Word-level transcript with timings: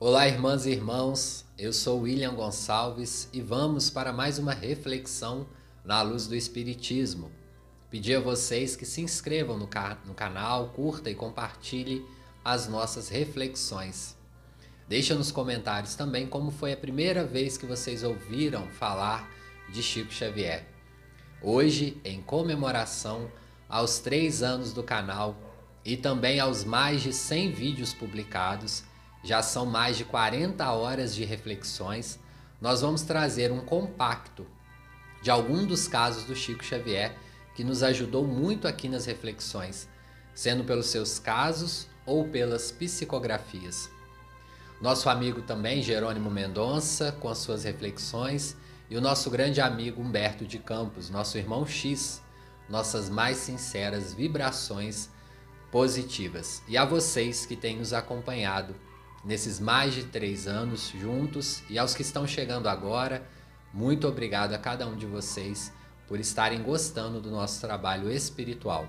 Olá, 0.00 0.28
irmãs 0.28 0.64
e 0.64 0.70
irmãos. 0.70 1.44
Eu 1.58 1.72
sou 1.72 2.02
William 2.02 2.32
Gonçalves 2.32 3.28
e 3.32 3.40
vamos 3.40 3.90
para 3.90 4.12
mais 4.12 4.38
uma 4.38 4.54
reflexão 4.54 5.48
na 5.84 6.00
luz 6.02 6.28
do 6.28 6.36
Espiritismo. 6.36 7.32
Pedi 7.90 8.14
a 8.14 8.20
vocês 8.20 8.76
que 8.76 8.86
se 8.86 9.00
inscrevam 9.00 9.58
no, 9.58 9.66
ca 9.66 9.98
no 10.06 10.14
canal, 10.14 10.68
curta 10.68 11.10
e 11.10 11.16
compartilhe 11.16 12.06
as 12.44 12.68
nossas 12.68 13.08
reflexões. 13.08 14.16
Deixa 14.86 15.16
nos 15.16 15.32
comentários 15.32 15.96
também 15.96 16.28
como 16.28 16.52
foi 16.52 16.74
a 16.74 16.76
primeira 16.76 17.24
vez 17.24 17.58
que 17.58 17.66
vocês 17.66 18.04
ouviram 18.04 18.68
falar 18.68 19.28
de 19.68 19.82
Chico 19.82 20.12
Xavier. 20.12 20.64
Hoje, 21.42 22.00
em 22.04 22.22
comemoração 22.22 23.28
aos 23.68 23.98
três 23.98 24.44
anos 24.44 24.72
do 24.72 24.84
canal 24.84 25.36
e 25.84 25.96
também 25.96 26.38
aos 26.38 26.62
mais 26.62 27.02
de 27.02 27.12
100 27.12 27.50
vídeos 27.50 27.92
publicados, 27.92 28.84
já 29.28 29.42
são 29.42 29.66
mais 29.66 29.98
de 29.98 30.06
40 30.06 30.72
horas 30.72 31.14
de 31.14 31.22
reflexões. 31.22 32.18
Nós 32.62 32.80
vamos 32.80 33.02
trazer 33.02 33.52
um 33.52 33.60
compacto 33.60 34.46
de 35.20 35.30
algum 35.30 35.66
dos 35.66 35.86
casos 35.86 36.24
do 36.24 36.34
Chico 36.34 36.64
Xavier 36.64 37.14
que 37.54 37.62
nos 37.62 37.82
ajudou 37.82 38.26
muito 38.26 38.66
aqui 38.66 38.88
nas 38.88 39.04
reflexões, 39.04 39.86
sendo 40.34 40.64
pelos 40.64 40.86
seus 40.86 41.18
casos 41.18 41.86
ou 42.06 42.26
pelas 42.26 42.72
psicografias. 42.72 43.90
Nosso 44.80 45.10
amigo 45.10 45.42
também 45.42 45.82
Jerônimo 45.82 46.30
Mendonça 46.30 47.12
com 47.20 47.28
as 47.28 47.36
suas 47.36 47.64
reflexões 47.64 48.56
e 48.88 48.96
o 48.96 49.00
nosso 49.00 49.28
grande 49.28 49.60
amigo 49.60 50.00
Humberto 50.00 50.46
de 50.46 50.58
Campos, 50.58 51.10
nosso 51.10 51.36
irmão 51.36 51.66
X, 51.66 52.22
nossas 52.66 53.10
mais 53.10 53.36
sinceras 53.36 54.14
vibrações 54.14 55.10
positivas. 55.70 56.62
E 56.66 56.78
a 56.78 56.86
vocês 56.86 57.44
que 57.44 57.56
têm 57.56 57.76
nos 57.76 57.92
acompanhado 57.92 58.87
nesses 59.24 59.58
mais 59.58 59.94
de 59.94 60.04
três 60.04 60.46
anos 60.46 60.92
juntos 60.98 61.62
e 61.68 61.78
aos 61.78 61.94
que 61.94 62.02
estão 62.02 62.26
chegando 62.26 62.68
agora, 62.68 63.26
muito 63.72 64.06
obrigado 64.08 64.54
a 64.54 64.58
cada 64.58 64.86
um 64.86 64.96
de 64.96 65.06
vocês 65.06 65.72
por 66.06 66.18
estarem 66.18 66.62
gostando 66.62 67.20
do 67.20 67.30
nosso 67.30 67.60
trabalho 67.60 68.10
espiritual. 68.10 68.88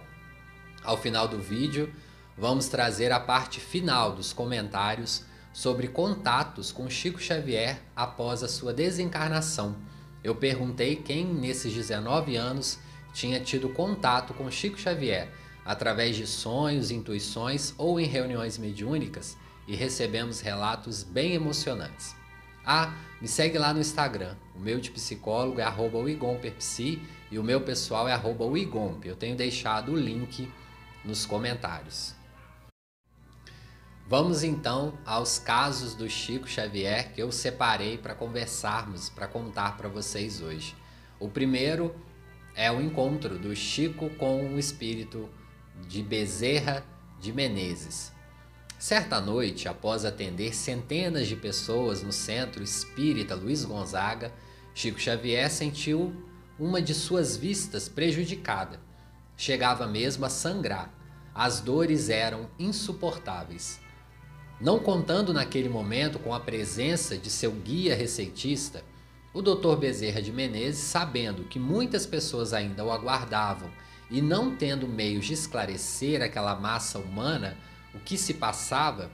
Ao 0.83 0.95
final 0.95 1.27
do 1.27 1.38
vídeo, 1.38 1.94
vamos 2.38 2.67
trazer 2.67 3.11
a 3.11 3.19
parte 3.19 3.59
final 3.59 4.13
dos 4.13 4.31
comentários 4.31 5.25
sobre 5.52 5.88
contatos 5.88 6.71
com 6.71 6.89
Chico 6.89 7.19
Xavier 7.19 7.81
após 7.95 8.41
a 8.43 8.47
sua 8.47 8.73
desencarnação. 8.73 9.75
Eu 10.23 10.36
perguntei 10.36 10.95
quem 10.95 11.25
nesses 11.25 11.73
19 11.73 12.38
anos 12.38 12.80
tinha 13.14 13.39
tido 13.39 13.69
contato 13.69 14.33
com 14.33 14.49
Chico 14.49 14.80
Xavier 14.80 15.30
através 15.66 16.16
de 16.16 16.25
sonhos, 16.25 16.91
intuições 16.91 17.73
ou 17.77 17.99
em 17.99 18.05
reuniões 18.05 18.58
mediúnicas 18.58 19.36
e 19.70 19.75
recebemos 19.75 20.42
relatos 20.42 21.03
bem 21.03 21.34
emocionantes. 21.34 22.16
Ah, 22.66 22.92
me 23.22 23.28
segue 23.28 23.59
lá 23.59 23.72
no 23.72 23.80
Instagram. 23.80 24.36
O 24.56 24.59
meu 24.59 24.80
de 24.80 24.89
psicólogo 24.89 25.61
é 25.61 25.67
wigomperpsi 25.70 27.00
e 27.30 27.38
o 27.38 27.44
meu 27.44 27.61
pessoal 27.61 28.08
é 28.08 28.11
arroba 28.11 28.45
wigomp. 28.45 29.06
Eu 29.06 29.16
tenho 29.16 29.36
deixado 29.36 29.92
o 29.92 29.95
link 29.95 30.52
nos 31.06 31.23
comentários. 31.23 32.16
Vamos 34.08 34.44
então 34.44 34.98
aos 35.06 35.38
casos 35.38 35.94
do 35.94 36.09
Chico 36.09 36.48
Xavier 36.48 37.14
que 37.14 37.22
eu 37.22 37.31
separei 37.31 37.95
para 37.95 38.16
conversarmos, 38.16 39.08
para 39.08 39.28
contar 39.28 39.78
para 39.78 39.88
vocês 39.88 40.42
hoje. 40.42 40.76
O 41.20 41.30
primeiro 41.30 41.94
é 42.56 42.72
o 42.72 42.81
encontro 42.81 43.38
do 43.38 43.56
Chico 43.56 44.09
com 44.16 44.56
o 44.56 44.58
espírito 44.58 45.30
de 45.88 46.02
Bezerra 46.02 46.83
de 47.20 47.31
Menezes. 47.31 48.17
Certa 48.80 49.19
noite, 49.19 49.67
após 49.67 50.05
atender 50.05 50.55
centenas 50.55 51.27
de 51.27 51.35
pessoas 51.35 52.02
no 52.02 52.13
centro 52.13 52.63
espírita 52.63 53.36
Luiz 53.36 53.66
Gonzaga, 53.66 54.33
Chico 54.73 54.97
Xavier 54.97 55.52
sentiu 55.52 56.16
uma 56.58 56.81
de 56.81 56.94
suas 56.94 57.36
vistas 57.36 57.89
prejudicada. 57.89 58.80
Chegava 59.36 59.86
mesmo 59.86 60.26
a 60.26 60.30
sangrar. 60.30 60.93
As 61.36 61.59
dores 61.59 62.09
eram 62.09 62.49
insuportáveis. 62.58 63.81
Não 64.61 64.80
contando 64.80 65.33
naquele 65.33 65.67
momento 65.67 66.17
com 66.17 66.33
a 66.33 66.39
presença 66.39 67.17
de 67.17 67.30
seu 67.30 67.52
guia 67.52 67.93
receitista, 67.93 68.81
o 69.33 69.42
Dr. 69.42 69.75
Bezerra 69.75 70.21
de 70.21 70.31
Menezes, 70.31 70.86
sabendo 70.86 71.43
que 71.43 71.59
muitas 71.59 72.05
pessoas 72.05 72.54
ainda 72.54 72.86
o 72.86 72.92
aguardavam 72.92 73.70
e 74.09 74.21
não 74.21 74.55
tendo 74.55 74.87
meios 74.87 75.25
de 75.25 75.33
esclarecer 75.33 76.21
aquela 76.21 76.55
massa 76.55 76.98
humana, 76.98 77.58
o 77.94 78.00
que 78.00 78.17
se 78.17 78.36
passava, 78.36 79.11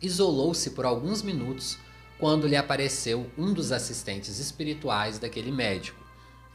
isolou-se 0.00 0.70
por 0.70 0.84
alguns 0.84 1.22
minutos 1.22 1.78
quando 2.18 2.46
lhe 2.46 2.56
apareceu 2.56 3.30
um 3.36 3.52
dos 3.52 3.72
assistentes 3.72 4.38
espirituais 4.38 5.18
daquele 5.18 5.50
médico. 5.50 5.98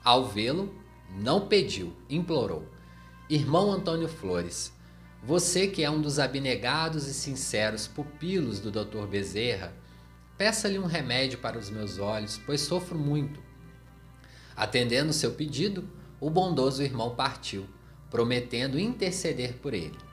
Ao 0.04 0.26
vê-lo, 0.26 0.74
não 1.10 1.48
pediu, 1.48 1.94
implorou: 2.10 2.68
Irmão 3.30 3.72
Antônio 3.72 4.08
Flores, 4.08 4.72
você 5.24 5.68
que 5.68 5.84
é 5.84 5.90
um 5.90 6.00
dos 6.00 6.20
abnegados 6.20 7.08
e 7.08 7.14
sinceros 7.14 7.88
pupilos 7.88 8.60
do 8.60 8.70
Dr. 8.70 9.08
Bezerra, 9.08 9.74
peça-lhe 10.38 10.78
um 10.78 10.86
remédio 10.86 11.40
para 11.40 11.58
os 11.58 11.70
meus 11.70 11.98
olhos, 11.98 12.40
pois 12.46 12.62
sofro 12.62 12.98
muito. 12.98 13.40
Atendendo 14.56 15.12
seu 15.12 15.32
pedido, 15.32 15.90
o 16.20 16.30
bondoso 16.30 16.84
irmão 16.84 17.16
partiu, 17.16 17.66
prometendo 18.12 18.80
interceder 18.80 19.56
por 19.56 19.74
ele. 19.74 20.05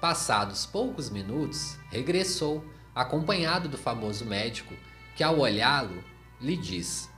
Passados 0.00 0.66
poucos 0.66 1.08
minutos, 1.08 1.78
regressou, 1.90 2.64
acompanhado 2.94 3.68
do 3.68 3.78
famoso 3.78 4.24
médico, 4.24 4.74
que 5.16 5.24
ao 5.24 5.38
olhá-lo 5.38 6.04
lhe 6.40 6.56
diz: 6.56 7.10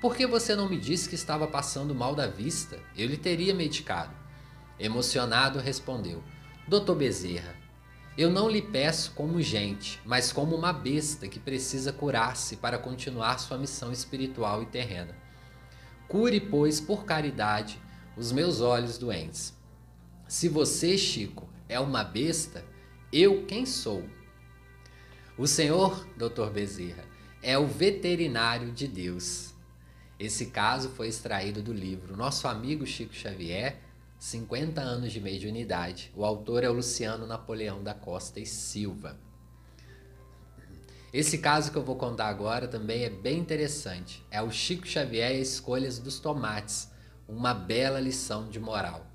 Por 0.00 0.16
que 0.16 0.26
você 0.26 0.56
não 0.56 0.68
me 0.68 0.78
disse 0.78 1.08
que 1.08 1.14
estava 1.14 1.46
passando 1.46 1.94
mal 1.94 2.14
da 2.14 2.26
vista? 2.26 2.78
Eu 2.96 3.08
lhe 3.08 3.16
teria 3.16 3.54
medicado. 3.54 4.14
Emocionado, 4.78 5.58
respondeu: 5.58 6.22
Doutor 6.66 6.96
Bezerra, 6.96 7.54
eu 8.16 8.30
não 8.30 8.48
lhe 8.48 8.62
peço 8.62 9.12
como 9.12 9.40
gente, 9.40 10.00
mas 10.04 10.32
como 10.32 10.56
uma 10.56 10.72
besta 10.72 11.28
que 11.28 11.38
precisa 11.38 11.92
curar-se 11.92 12.56
para 12.56 12.78
continuar 12.78 13.38
sua 13.38 13.58
missão 13.58 13.92
espiritual 13.92 14.62
e 14.62 14.66
terrena. 14.66 15.14
Cure, 16.08 16.40
pois, 16.40 16.80
por 16.80 17.04
caridade, 17.04 17.78
os 18.16 18.32
meus 18.32 18.60
olhos 18.60 18.96
doentes. 18.96 19.56
Se 20.26 20.48
você, 20.48 20.98
Chico, 20.98 21.48
é 21.68 21.78
uma 21.78 22.02
besta, 22.02 22.64
eu 23.12 23.44
quem 23.44 23.66
sou? 23.66 24.04
O 25.36 25.46
Senhor, 25.46 26.06
Dr. 26.16 26.50
Bezerra, 26.52 27.04
é 27.42 27.58
o 27.58 27.66
veterinário 27.66 28.72
de 28.72 28.88
Deus. 28.88 29.54
Esse 30.18 30.46
caso 30.46 30.88
foi 30.90 31.08
extraído 31.08 31.62
do 31.62 31.72
livro 31.72 32.16
Nosso 32.16 32.48
Amigo 32.48 32.86
Chico 32.86 33.14
Xavier, 33.14 33.78
50 34.18 34.80
anos 34.80 35.12
de 35.12 35.20
mediunidade. 35.20 36.10
O 36.16 36.24
autor 36.24 36.64
é 36.64 36.68
o 36.68 36.72
Luciano 36.72 37.26
Napoleão 37.26 37.82
da 37.82 37.94
Costa 37.94 38.40
e 38.40 38.46
Silva. 38.46 39.16
Esse 41.12 41.38
caso 41.38 41.70
que 41.70 41.78
eu 41.78 41.84
vou 41.84 41.96
contar 41.96 42.28
agora 42.28 42.66
também 42.66 43.04
é 43.04 43.10
bem 43.10 43.38
interessante. 43.38 44.26
É 44.30 44.42
o 44.42 44.50
Chico 44.50 44.86
Xavier 44.86 45.36
e 45.36 45.40
as 45.40 45.48
escolhas 45.48 45.98
dos 45.98 46.18
tomates, 46.18 46.90
uma 47.28 47.54
bela 47.54 48.00
lição 48.00 48.48
de 48.48 48.58
moral. 48.58 49.07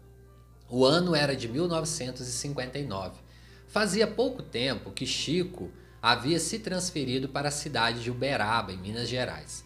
O 0.76 0.86
ano 0.86 1.14
era 1.14 1.36
de 1.36 1.48
1959. 1.48 3.20
Fazia 3.68 4.08
pouco 4.08 4.42
tempo 4.42 4.90
que 4.90 5.06
Chico 5.06 5.70
havia 6.02 6.40
se 6.40 6.58
transferido 6.58 7.30
para 7.30 7.50
a 7.50 7.52
cidade 7.52 8.02
de 8.02 8.10
Uberaba, 8.10 8.72
em 8.72 8.78
Minas 8.80 9.08
Gerais. 9.08 9.64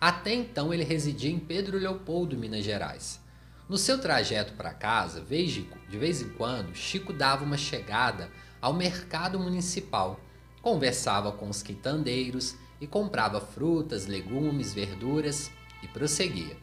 Até 0.00 0.32
então 0.32 0.72
ele 0.72 0.84
residia 0.84 1.30
em 1.30 1.38
Pedro 1.38 1.76
Leopoldo, 1.76 2.34
Minas 2.34 2.64
Gerais. 2.64 3.20
No 3.68 3.76
seu 3.76 4.00
trajeto 4.00 4.54
para 4.54 4.72
casa, 4.72 5.20
de 5.20 5.98
vez 5.98 6.22
em 6.22 6.30
quando, 6.30 6.74
Chico 6.74 7.12
dava 7.12 7.44
uma 7.44 7.58
chegada 7.58 8.30
ao 8.58 8.72
mercado 8.72 9.38
municipal, 9.38 10.18
conversava 10.62 11.30
com 11.32 11.50
os 11.50 11.62
quitandeiros 11.62 12.56
e 12.80 12.86
comprava 12.86 13.38
frutas, 13.38 14.06
legumes, 14.06 14.72
verduras 14.72 15.50
e 15.82 15.88
prosseguia. 15.88 16.56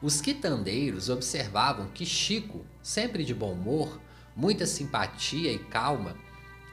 Os 0.00 0.20
quitandeiros 0.20 1.08
observavam 1.08 1.88
que 1.88 2.06
Chico, 2.06 2.64
sempre 2.80 3.24
de 3.24 3.34
bom 3.34 3.52
humor, 3.52 4.00
muita 4.34 4.64
simpatia 4.64 5.52
e 5.52 5.58
calma, 5.58 6.16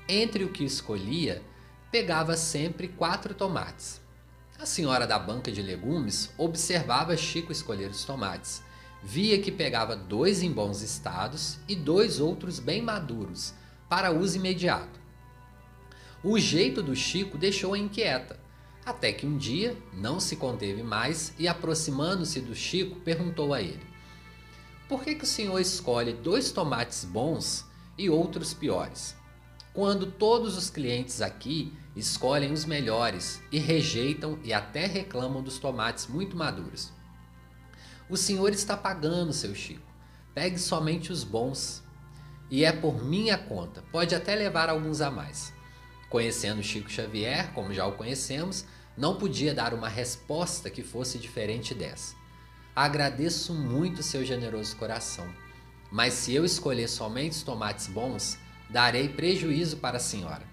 entre 0.07 0.43
o 0.43 0.51
que 0.51 0.63
escolhia, 0.63 1.41
pegava 1.91 2.37
sempre 2.37 2.87
quatro 2.87 3.33
tomates. 3.33 3.99
A 4.59 4.65
senhora 4.67 5.07
da 5.07 5.17
banca 5.17 5.51
de 5.51 5.63
legumes 5.63 6.31
observava 6.37 7.17
Chico 7.17 7.51
escolher 7.51 7.89
os 7.89 8.05
tomates. 8.05 8.61
Via 9.01 9.41
que 9.41 9.51
pegava 9.51 9.95
dois 9.95 10.43
em 10.43 10.51
bons 10.51 10.83
estados 10.83 11.57
e 11.67 11.75
dois 11.75 12.19
outros 12.19 12.59
bem 12.59 12.81
maduros, 12.81 13.55
para 13.89 14.11
uso 14.11 14.37
imediato. 14.37 14.99
O 16.23 16.37
jeito 16.37 16.83
do 16.83 16.95
Chico 16.95 17.39
deixou-a 17.39 17.77
inquieta 17.77 18.44
até 18.85 19.11
que 19.11 19.25
um 19.25 19.37
dia 19.37 19.77
não 19.91 20.19
se 20.19 20.35
conteve 20.35 20.83
mais 20.83 21.33
e, 21.39 21.47
aproximando-se 21.47 22.39
do 22.39 22.55
Chico, 22.55 22.99
perguntou 23.01 23.53
a 23.53 23.61
ele: 23.61 23.85
Por 24.87 25.03
que, 25.03 25.15
que 25.15 25.23
o 25.23 25.27
senhor 25.27 25.59
escolhe 25.59 26.13
dois 26.13 26.51
tomates 26.51 27.03
bons 27.03 27.65
e 27.97 28.09
outros 28.09 28.53
piores? 28.53 29.15
quando 29.75 30.09
todos 30.09 30.57
os 30.57 30.69
clientes 30.69 31.21
aqui 31.21 31.77
escolhem 31.97 32.53
os 32.53 32.63
melhores 32.63 33.41
e 33.51 33.59
rejeitam 33.59 34.39
e 34.41 34.53
até 34.53 34.85
reclamam 34.85 35.43
dos 35.43 35.59
tomates 35.59 36.07
muito 36.07 36.37
maduros. 36.37 36.93
O 38.09 38.15
senhor 38.15 38.53
está 38.53 38.77
pagando, 38.77 39.33
seu 39.33 39.53
Chico. 39.53 39.85
Pegue 40.33 40.57
somente 40.57 41.11
os 41.11 41.25
bons. 41.25 41.83
E 42.49 42.63
é 42.63 42.71
por 42.71 43.03
minha 43.03 43.37
conta, 43.37 43.83
pode 43.91 44.15
até 44.15 44.33
levar 44.33 44.69
alguns 44.69 45.01
a 45.01 45.11
mais. 45.11 45.51
Conhecendo 46.09 46.63
Chico 46.63 46.89
Xavier, 46.89 47.51
como 47.51 47.73
já 47.73 47.85
o 47.85 47.93
conhecemos, 47.93 48.65
não 48.97 49.15
podia 49.15 49.53
dar 49.53 49.73
uma 49.73 49.89
resposta 49.89 50.69
que 50.69 50.83
fosse 50.83 51.17
diferente 51.17 51.73
dessa. 51.73 52.15
Agradeço 52.75 53.53
muito 53.53 54.03
seu 54.03 54.25
generoso 54.25 54.75
coração, 54.75 55.27
mas 55.91 56.13
se 56.13 56.33
eu 56.33 56.43
escolher 56.43 56.87
somente 56.87 57.33
os 57.33 57.43
tomates 57.43 57.87
bons, 57.87 58.37
darei 58.69 59.09
prejuízo 59.09 59.77
para 59.77 59.97
a 59.97 59.99
senhora. 60.01 60.43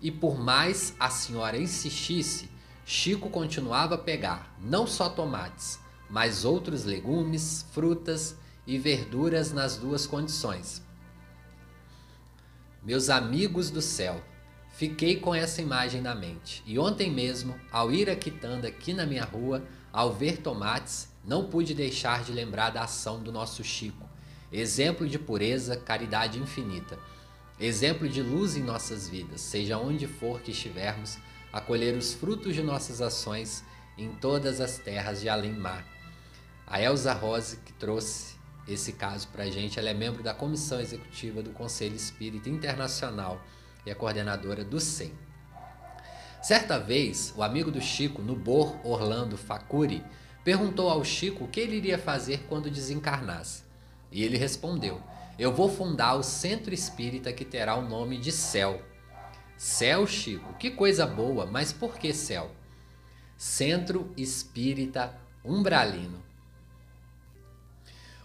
E 0.00 0.10
por 0.10 0.38
mais 0.38 0.94
a 0.98 1.10
senhora 1.10 1.58
insistisse, 1.58 2.48
Chico 2.84 3.30
continuava 3.30 3.94
a 3.94 3.98
pegar 3.98 4.56
não 4.60 4.86
só 4.86 5.08
tomates, 5.08 5.78
mas 6.08 6.44
outros 6.44 6.84
legumes, 6.84 7.64
frutas 7.72 8.36
e 8.66 8.78
verduras 8.78 9.52
nas 9.52 9.76
duas 9.76 10.06
condições. 10.06 10.82
Meus 12.82 13.10
amigos 13.10 13.70
do 13.70 13.80
céu, 13.82 14.22
fiquei 14.80 15.16
com 15.16 15.34
essa 15.34 15.60
imagem 15.60 16.00
na 16.00 16.14
mente. 16.14 16.62
E 16.64 16.78
ontem 16.78 17.10
mesmo, 17.10 17.54
ao 17.70 17.92
ir 17.92 18.08
a 18.08 18.16
quitanda 18.16 18.66
aqui 18.66 18.94
na 18.94 19.04
minha 19.04 19.24
rua, 19.24 19.62
ao 19.92 20.10
ver 20.10 20.38
tomates, 20.38 21.12
não 21.22 21.50
pude 21.50 21.74
deixar 21.74 22.24
de 22.24 22.32
lembrar 22.32 22.70
da 22.70 22.84
ação 22.84 23.22
do 23.22 23.30
nosso 23.30 23.62
Chico. 23.62 24.08
Exemplo 24.50 25.06
de 25.06 25.18
pureza, 25.18 25.76
caridade 25.76 26.38
infinita. 26.38 26.98
Exemplo 27.58 28.08
de 28.08 28.22
luz 28.22 28.56
em 28.56 28.62
nossas 28.62 29.06
vidas, 29.06 29.42
seja 29.42 29.76
onde 29.76 30.06
for 30.06 30.40
que 30.40 30.50
estivermos, 30.50 31.18
a 31.52 31.60
colher 31.60 31.94
os 31.94 32.14
frutos 32.14 32.54
de 32.54 32.62
nossas 32.62 33.02
ações 33.02 33.62
em 33.98 34.08
todas 34.14 34.62
as 34.62 34.78
terras 34.78 35.20
de 35.20 35.28
além-mar. 35.28 35.84
A 36.66 36.80
Elza 36.80 37.12
Rose, 37.12 37.58
que 37.58 37.74
trouxe 37.74 38.34
esse 38.66 38.94
caso 38.94 39.28
para 39.28 39.44
a 39.44 39.50
gente, 39.50 39.78
ela 39.78 39.90
é 39.90 39.94
membro 39.94 40.22
da 40.22 40.32
Comissão 40.32 40.80
Executiva 40.80 41.42
do 41.42 41.50
Conselho 41.50 41.94
Espírita 41.94 42.48
Internacional 42.48 43.44
e 43.84 43.90
é 43.90 43.94
coordenadora 43.94 44.64
do 44.64 44.80
SEM. 44.80 45.12
Certa 46.42 46.78
vez, 46.78 47.34
o 47.36 47.42
amigo 47.42 47.70
do 47.70 47.80
Chico, 47.80 48.22
Nubor 48.22 48.76
Orlando 48.84 49.36
Facuri, 49.36 50.02
perguntou 50.42 50.88
ao 50.88 51.04
Chico 51.04 51.44
o 51.44 51.48
que 51.48 51.60
ele 51.60 51.76
iria 51.76 51.98
fazer 51.98 52.46
quando 52.48 52.70
desencarnasse. 52.70 53.62
E 54.10 54.24
ele 54.24 54.38
respondeu: 54.38 55.02
Eu 55.38 55.52
vou 55.52 55.68
fundar 55.68 56.14
o 56.14 56.22
centro 56.22 56.72
espírita 56.72 57.32
que 57.32 57.44
terá 57.44 57.76
o 57.76 57.86
nome 57.86 58.18
de 58.18 58.32
Céu. 58.32 58.82
Céu, 59.56 60.06
Chico, 60.06 60.54
que 60.54 60.70
coisa 60.70 61.06
boa, 61.06 61.44
mas 61.44 61.70
por 61.70 61.98
que 61.98 62.14
céu? 62.14 62.50
Centro 63.36 64.10
Espírita 64.16 65.14
Umbralino. 65.44 66.22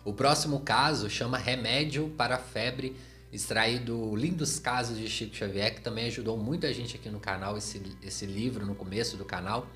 O 0.06 0.14
próximo 0.14 0.62
caso 0.62 1.10
chama 1.10 1.38
Remédio 1.38 2.08
para 2.18 2.36
a 2.36 2.38
Febre, 2.40 2.96
extraído 3.36 4.16
Lindos 4.16 4.60
Casos 4.60 4.98
de 4.98 5.08
Chico 5.08 5.36
Xavier, 5.36 5.76
que 5.76 5.82
também 5.82 6.08
ajudou 6.08 6.38
muita 6.38 6.74
gente 6.74 6.96
aqui 6.96 7.10
no 7.10 7.20
canal, 7.20 7.58
esse, 7.58 7.82
esse 8.02 8.26
livro 8.26 8.66
no 8.66 8.74
começo 8.74 9.18
do 9.18 9.26
canal. 9.26 9.68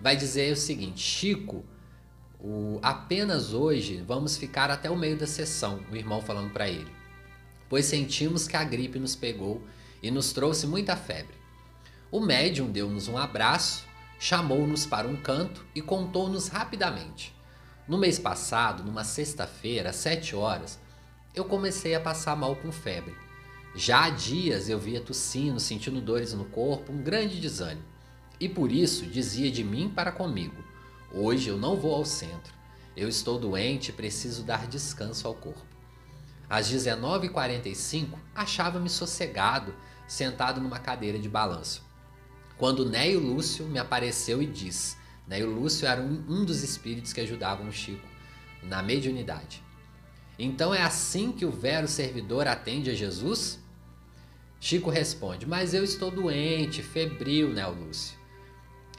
Vai 0.00 0.16
dizer 0.16 0.52
o 0.52 0.56
seguinte: 0.56 1.00
Chico, 1.00 1.64
o, 2.40 2.78
apenas 2.82 3.52
hoje 3.52 4.02
vamos 4.06 4.36
ficar 4.36 4.70
até 4.70 4.90
o 4.90 4.96
meio 4.96 5.16
da 5.16 5.26
sessão, 5.26 5.80
o 5.90 5.96
irmão 5.96 6.20
falando 6.20 6.52
para 6.52 6.68
ele, 6.68 6.90
pois 7.68 7.86
sentimos 7.86 8.48
que 8.48 8.56
a 8.56 8.64
gripe 8.64 8.98
nos 8.98 9.14
pegou 9.14 9.62
e 10.02 10.10
nos 10.10 10.32
trouxe 10.32 10.66
muita 10.66 10.96
febre. 10.96 11.36
O 12.10 12.20
médium 12.20 12.70
deu-nos 12.70 13.08
um 13.08 13.18
abraço, 13.18 13.84
chamou-nos 14.18 14.86
para 14.86 15.06
um 15.06 15.16
canto 15.16 15.64
e 15.74 15.82
contou-nos 15.82 16.48
rapidamente 16.48 17.36
no 17.86 17.96
mês 17.96 18.18
passado, 18.18 18.82
numa 18.82 19.04
sexta-feira, 19.04 19.90
às 19.90 19.96
7 19.96 20.34
horas, 20.34 20.78
eu 21.36 21.44
comecei 21.44 21.94
a 21.94 22.00
passar 22.00 22.34
mal 22.34 22.56
com 22.56 22.72
febre. 22.72 23.14
Já 23.74 24.04
há 24.04 24.10
dias 24.10 24.70
eu 24.70 24.78
via 24.78 25.02
tossindo, 25.02 25.60
sentindo 25.60 26.00
dores 26.00 26.32
no 26.32 26.46
corpo, 26.46 26.90
um 26.90 27.02
grande 27.02 27.38
desânimo. 27.38 27.84
E 28.40 28.48
por 28.48 28.72
isso 28.72 29.04
dizia 29.04 29.50
de 29.50 29.62
mim 29.62 29.92
para 29.94 30.10
comigo: 30.10 30.64
Hoje 31.12 31.50
eu 31.50 31.58
não 31.58 31.76
vou 31.76 31.94
ao 31.94 32.06
centro. 32.06 32.54
Eu 32.96 33.06
estou 33.06 33.38
doente 33.38 33.90
e 33.90 33.92
preciso 33.92 34.42
dar 34.42 34.66
descanso 34.66 35.28
ao 35.28 35.34
corpo. 35.34 35.76
Às 36.48 36.72
19h45, 36.72 38.18
achava-me 38.34 38.88
sossegado, 38.88 39.74
sentado 40.08 40.58
numa 40.58 40.78
cadeira 40.78 41.18
de 41.18 41.28
balanço. 41.28 41.84
Quando 42.56 42.88
Neio 42.88 43.20
Lúcio 43.20 43.66
me 43.66 43.78
apareceu 43.78 44.40
e 44.40 44.46
disse: 44.46 44.96
né? 45.26 45.40
E 45.40 45.44
o 45.44 45.50
Lúcio 45.50 45.86
era 45.86 46.00
um, 46.00 46.24
um 46.26 46.44
dos 46.46 46.62
espíritos 46.62 47.12
que 47.12 47.20
ajudavam 47.20 47.68
o 47.68 47.72
Chico 47.72 48.08
na 48.62 48.82
mediunidade. 48.82 49.65
Então 50.38 50.74
é 50.74 50.82
assim 50.82 51.32
que 51.32 51.44
o 51.44 51.50
vero 51.50 51.88
servidor 51.88 52.46
atende 52.46 52.90
a 52.90 52.94
Jesus? 52.94 53.58
Chico 54.60 54.90
responde: 54.90 55.46
Mas 55.46 55.74
eu 55.74 55.82
estou 55.82 56.10
doente, 56.10 56.82
febril, 56.82 57.50
né, 57.50 57.66
Lúcio? 57.66 58.16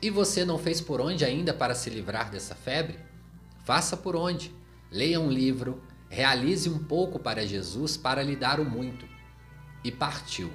E 0.02 0.10
você 0.10 0.46
não 0.46 0.58
fez 0.58 0.80
por 0.80 1.02
onde 1.02 1.26
ainda 1.26 1.54
para 1.54 1.76
se 1.76 1.90
livrar 1.90 2.30
dessa 2.30 2.56
febre? 2.56 3.00
Faça 3.66 3.98
por 3.98 4.16
onde. 4.16 4.56
Leia 4.92 5.20
um 5.20 5.30
livro, 5.30 5.82
realize 6.10 6.70
um 6.70 6.80
pouco 6.80 7.20
para 7.20 7.46
Jesus 7.46 7.98
para 7.98 8.24
lhe 8.24 8.36
dar 8.36 8.60
o 8.60 8.66
muito. 8.66 9.06
E 9.84 9.92
partiu. 9.92 10.52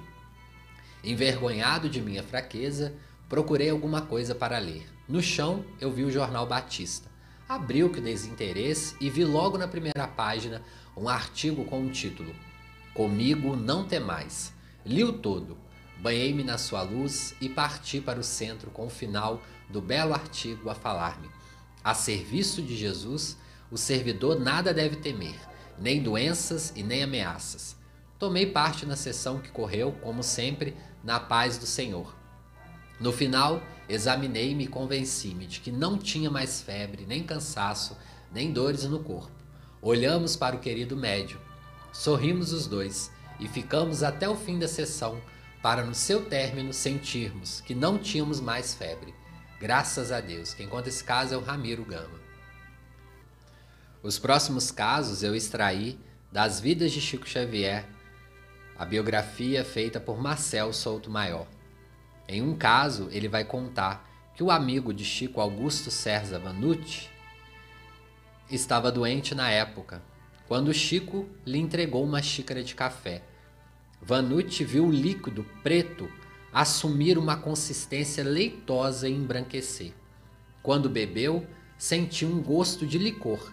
Envergonhado 1.04 1.88
de 1.88 2.00
minha 2.00 2.22
fraqueza, 2.22 2.94
procurei 3.28 3.68
alguma 3.68 4.02
coisa 4.02 4.34
para 4.34 4.58
ler. 4.58 4.88
No 5.08 5.20
chão, 5.20 5.64
eu 5.80 5.90
vi 5.92 6.04
o 6.04 6.10
jornal 6.10 6.46
Batista. 6.46 7.11
Abri 7.52 7.84
o 7.84 7.90
que 7.90 8.00
desinteresse 8.00 8.96
e 8.98 9.10
vi 9.10 9.26
logo 9.26 9.58
na 9.58 9.68
primeira 9.68 10.08
página 10.08 10.62
um 10.96 11.06
artigo 11.06 11.66
com 11.66 11.84
o 11.84 11.90
título 11.90 12.34
Comigo 12.94 13.54
não 13.54 13.86
temais. 13.86 14.54
Li 14.86 15.04
o 15.04 15.12
todo, 15.12 15.58
banhei-me 15.98 16.42
na 16.42 16.56
sua 16.56 16.80
luz 16.80 17.34
e 17.42 17.50
parti 17.50 18.00
para 18.00 18.18
o 18.18 18.24
centro 18.24 18.70
com 18.70 18.86
o 18.86 18.90
final 18.90 19.42
do 19.68 19.82
belo 19.82 20.14
artigo 20.14 20.70
a 20.70 20.74
falar-me. 20.74 21.28
A 21.84 21.92
serviço 21.92 22.62
de 22.62 22.74
Jesus, 22.74 23.36
o 23.70 23.76
servidor 23.76 24.40
nada 24.40 24.72
deve 24.72 24.96
temer, 24.96 25.38
nem 25.78 26.02
doenças 26.02 26.72
e 26.74 26.82
nem 26.82 27.02
ameaças. 27.02 27.76
Tomei 28.18 28.46
parte 28.46 28.86
na 28.86 28.96
sessão 28.96 29.38
que 29.38 29.50
correu, 29.50 29.92
como 30.00 30.22
sempre, 30.22 30.74
na 31.04 31.20
paz 31.20 31.58
do 31.58 31.66
Senhor. 31.66 32.16
No 32.98 33.12
final, 33.12 33.62
examinei-me 33.92 34.64
e 34.64 34.68
convenci-me 34.68 35.46
de 35.46 35.60
que 35.60 35.70
não 35.70 35.98
tinha 35.98 36.30
mais 36.30 36.60
febre, 36.60 37.04
nem 37.06 37.22
cansaço, 37.22 37.96
nem 38.32 38.52
dores 38.52 38.84
no 38.84 39.00
corpo. 39.00 39.32
Olhamos 39.80 40.36
para 40.36 40.56
o 40.56 40.60
querido 40.60 40.96
médium, 40.96 41.40
sorrimos 41.92 42.52
os 42.52 42.66
dois 42.66 43.10
e 43.38 43.48
ficamos 43.48 44.02
até 44.02 44.28
o 44.28 44.36
fim 44.36 44.58
da 44.58 44.68
sessão 44.68 45.20
para, 45.62 45.84
no 45.84 45.94
seu 45.94 46.24
término, 46.24 46.72
sentirmos 46.72 47.60
que 47.60 47.74
não 47.74 47.98
tínhamos 47.98 48.40
mais 48.40 48.74
febre. 48.74 49.14
Graças 49.60 50.10
a 50.10 50.20
Deus. 50.20 50.54
Quem 50.54 50.68
conta 50.68 50.88
esse 50.88 51.04
caso 51.04 51.34
é 51.34 51.36
o 51.36 51.42
Ramiro 51.42 51.84
Gama. 51.84 52.20
Os 54.02 54.18
próximos 54.18 54.72
casos 54.72 55.22
eu 55.22 55.36
extraí 55.36 55.98
das 56.32 56.58
Vidas 56.58 56.90
de 56.90 57.00
Chico 57.00 57.28
Xavier, 57.28 57.86
a 58.76 58.84
biografia 58.84 59.64
feita 59.64 60.00
por 60.00 60.20
Marcel 60.20 60.72
Souto 60.72 61.08
Maior. 61.08 61.46
Em 62.28 62.42
um 62.42 62.56
caso, 62.56 63.08
ele 63.10 63.28
vai 63.28 63.44
contar 63.44 64.08
que 64.34 64.42
o 64.42 64.50
amigo 64.50 64.92
de 64.94 65.04
Chico 65.04 65.40
Augusto 65.40 65.90
César 65.90 66.38
Vanucci 66.38 67.08
estava 68.50 68.92
doente 68.92 69.34
na 69.34 69.50
época, 69.50 70.02
quando 70.46 70.72
Chico 70.72 71.28
lhe 71.44 71.58
entregou 71.58 72.04
uma 72.04 72.22
xícara 72.22 72.62
de 72.62 72.74
café. 72.74 73.22
Vanucci 74.00 74.64
viu 74.64 74.86
o 74.86 74.92
líquido 74.92 75.44
preto 75.62 76.08
assumir 76.52 77.16
uma 77.16 77.36
consistência 77.36 78.22
leitosa 78.22 79.08
e 79.08 79.12
embranquecer. 79.12 79.94
Quando 80.62 80.90
bebeu, 80.90 81.46
sentiu 81.78 82.28
um 82.28 82.42
gosto 82.42 82.86
de 82.86 82.98
licor. 82.98 83.52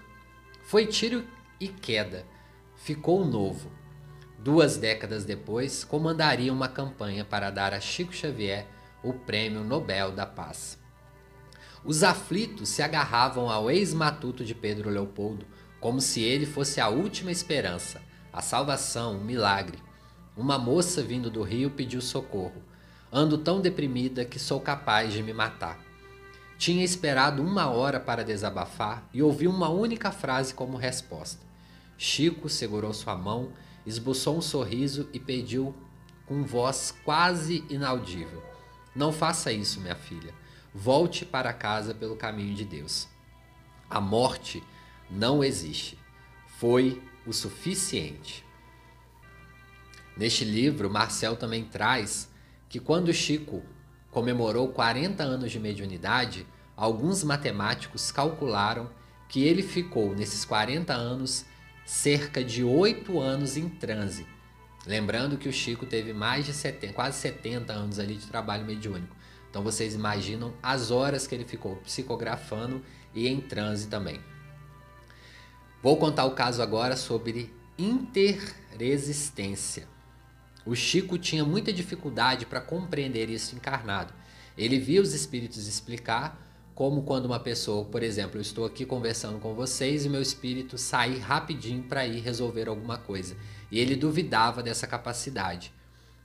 Foi 0.63 0.85
tiro 0.85 1.25
e 1.59 1.67
queda. 1.67 2.25
Ficou 2.75 3.25
novo. 3.25 3.71
Duas 4.41 4.77
décadas 4.77 5.25
depois, 5.25 5.83
comandaria 5.83 6.53
uma 6.53 6.69
campanha 6.69 7.25
para 7.25 7.49
dar 7.49 7.73
a 7.73 7.81
Chico 7.81 8.13
Xavier 8.13 8.65
o 9.03 9.11
Prêmio 9.11 9.65
Nobel 9.65 10.13
da 10.13 10.25
Paz. 10.25 10.79
Os 11.83 12.03
aflitos 12.03 12.69
se 12.69 12.81
agarravam 12.81 13.49
ao 13.49 13.69
ex-matuto 13.69 14.45
de 14.45 14.55
Pedro 14.55 14.89
Leopoldo, 14.89 15.45
como 15.81 15.99
se 15.99 16.21
ele 16.21 16.45
fosse 16.45 16.79
a 16.79 16.87
última 16.87 17.31
esperança, 17.31 18.01
a 18.31 18.41
salvação, 18.41 19.17
um 19.17 19.23
milagre. 19.23 19.77
Uma 20.37 20.57
moça 20.57 21.01
vindo 21.01 21.29
do 21.29 21.43
rio 21.43 21.71
pediu 21.71 22.01
socorro. 22.01 22.63
Ando 23.11 23.37
tão 23.37 23.59
deprimida 23.59 24.23
que 24.23 24.39
sou 24.39 24.61
capaz 24.61 25.11
de 25.11 25.21
me 25.21 25.33
matar. 25.33 25.79
Tinha 26.57 26.83
esperado 26.83 27.41
uma 27.41 27.67
hora 27.69 27.99
para 27.99 28.23
desabafar 28.23 29.03
e 29.13 29.21
ouvi 29.21 29.47
uma 29.47 29.67
única 29.67 30.11
frase 30.11 30.53
como 30.53 30.77
resposta. 30.77 31.45
Chico 31.97 32.47
segurou 32.47 32.93
sua 32.93 33.15
mão 33.17 33.51
esboçou 33.89 34.37
um 34.37 34.41
sorriso 34.41 35.09
e 35.11 35.19
pediu 35.19 35.75
com 36.25 36.43
voz 36.43 36.95
quase 37.03 37.65
inaudível: 37.69 38.41
Não 38.95 39.11
faça 39.11 39.51
isso, 39.51 39.81
minha 39.81 39.95
filha. 39.95 40.33
Volte 40.73 41.25
para 41.25 41.51
casa 41.51 41.93
pelo 41.93 42.15
caminho 42.15 42.53
de 42.53 42.63
Deus. 42.63 43.07
A 43.89 43.99
morte 43.99 44.63
não 45.09 45.43
existe. 45.43 45.97
Foi 46.59 47.01
o 47.25 47.33
suficiente. 47.33 48.45
Neste 50.15 50.45
livro, 50.45 50.89
Marcel 50.89 51.35
também 51.35 51.63
traz 51.63 52.29
que 52.67 52.79
quando 52.79 53.13
Chico 53.13 53.63
comemorou 54.11 54.67
40 54.67 55.23
anos 55.23 55.51
de 55.51 55.59
mediunidade, 55.59 56.45
alguns 56.75 57.23
matemáticos 57.23 58.11
calcularam 58.11 58.89
que 59.27 59.43
ele 59.43 59.63
ficou 59.63 60.15
nesses 60.15 60.45
40 60.45 60.93
anos 60.93 61.45
cerca 61.89 62.41
de 62.43 62.63
8 62.63 63.19
anos 63.19 63.57
em 63.57 63.67
transe. 63.67 64.27
Lembrando 64.85 65.39
que 65.39 65.49
o 65.49 65.51
Chico 65.51 65.87
teve 65.87 66.13
mais 66.13 66.45
de 66.45 66.53
70, 66.53 66.93
quase 66.93 67.17
70 67.17 67.73
anos 67.73 67.97
ali 67.97 68.15
de 68.15 68.27
trabalho 68.27 68.63
mediúnico. 68.63 69.15
Então 69.49 69.63
vocês 69.63 69.95
imaginam 69.95 70.53
as 70.61 70.91
horas 70.91 71.25
que 71.25 71.33
ele 71.33 71.45
ficou 71.45 71.77
psicografando 71.77 72.85
e 73.15 73.27
em 73.27 73.41
transe 73.41 73.87
também. 73.87 74.21
Vou 75.81 75.97
contar 75.97 76.25
o 76.25 76.35
caso 76.35 76.61
agora 76.61 76.95
sobre 76.95 77.51
interresistência. 77.75 79.87
O 80.63 80.75
Chico 80.75 81.17
tinha 81.17 81.43
muita 81.43 81.73
dificuldade 81.73 82.45
para 82.45 82.61
compreender 82.61 83.31
isso 83.31 83.55
encarnado. 83.55 84.13
Ele 84.55 84.77
via 84.77 85.01
os 85.01 85.15
espíritos 85.15 85.67
explicar, 85.67 86.39
como 86.79 87.03
quando 87.03 87.25
uma 87.25 87.41
pessoa, 87.41 87.83
por 87.83 88.01
exemplo, 88.01 88.37
eu 88.37 88.41
estou 88.41 88.63
aqui 88.63 88.85
conversando 88.85 89.37
com 89.37 89.53
vocês 89.53 90.05
e 90.05 90.09
meu 90.09 90.21
espírito 90.21 90.77
sair 90.77 91.19
rapidinho 91.19 91.83
para 91.83 92.07
ir 92.07 92.21
resolver 92.21 92.69
alguma 92.69 92.97
coisa. 92.97 93.35
E 93.69 93.77
ele 93.77 93.97
duvidava 93.97 94.63
dessa 94.63 94.87
capacidade. 94.87 95.73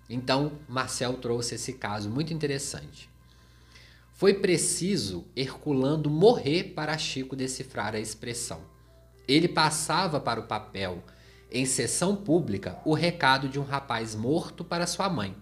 Então, 0.09 0.53
Marcel 0.69 1.15
trouxe 1.15 1.57
esse 1.57 1.73
caso 1.73 2.09
muito 2.09 2.33
interessante. 2.33 3.11
Foi 4.13 4.35
preciso 4.35 5.25
Herculando 5.35 6.09
morrer 6.09 6.73
para 6.73 6.97
Chico 6.97 7.35
decifrar 7.35 7.93
a 7.97 7.99
expressão. 7.99 8.61
Ele 9.27 9.49
passava 9.49 10.21
para 10.21 10.39
o 10.39 10.47
papel, 10.47 11.03
em 11.51 11.67
sessão 11.67 12.15
pública, 12.15 12.79
o 12.85 12.95
recado 12.95 13.49
de 13.49 13.59
um 13.59 13.65
rapaz 13.65 14.15
morto 14.15 14.63
para 14.63 14.87
sua 14.87 15.09
mãe, 15.09 15.35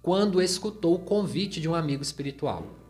quando 0.00 0.40
escutou 0.40 0.94
o 0.94 1.00
convite 1.00 1.60
de 1.60 1.68
um 1.68 1.74
amigo 1.74 2.04
espiritual. 2.04 2.81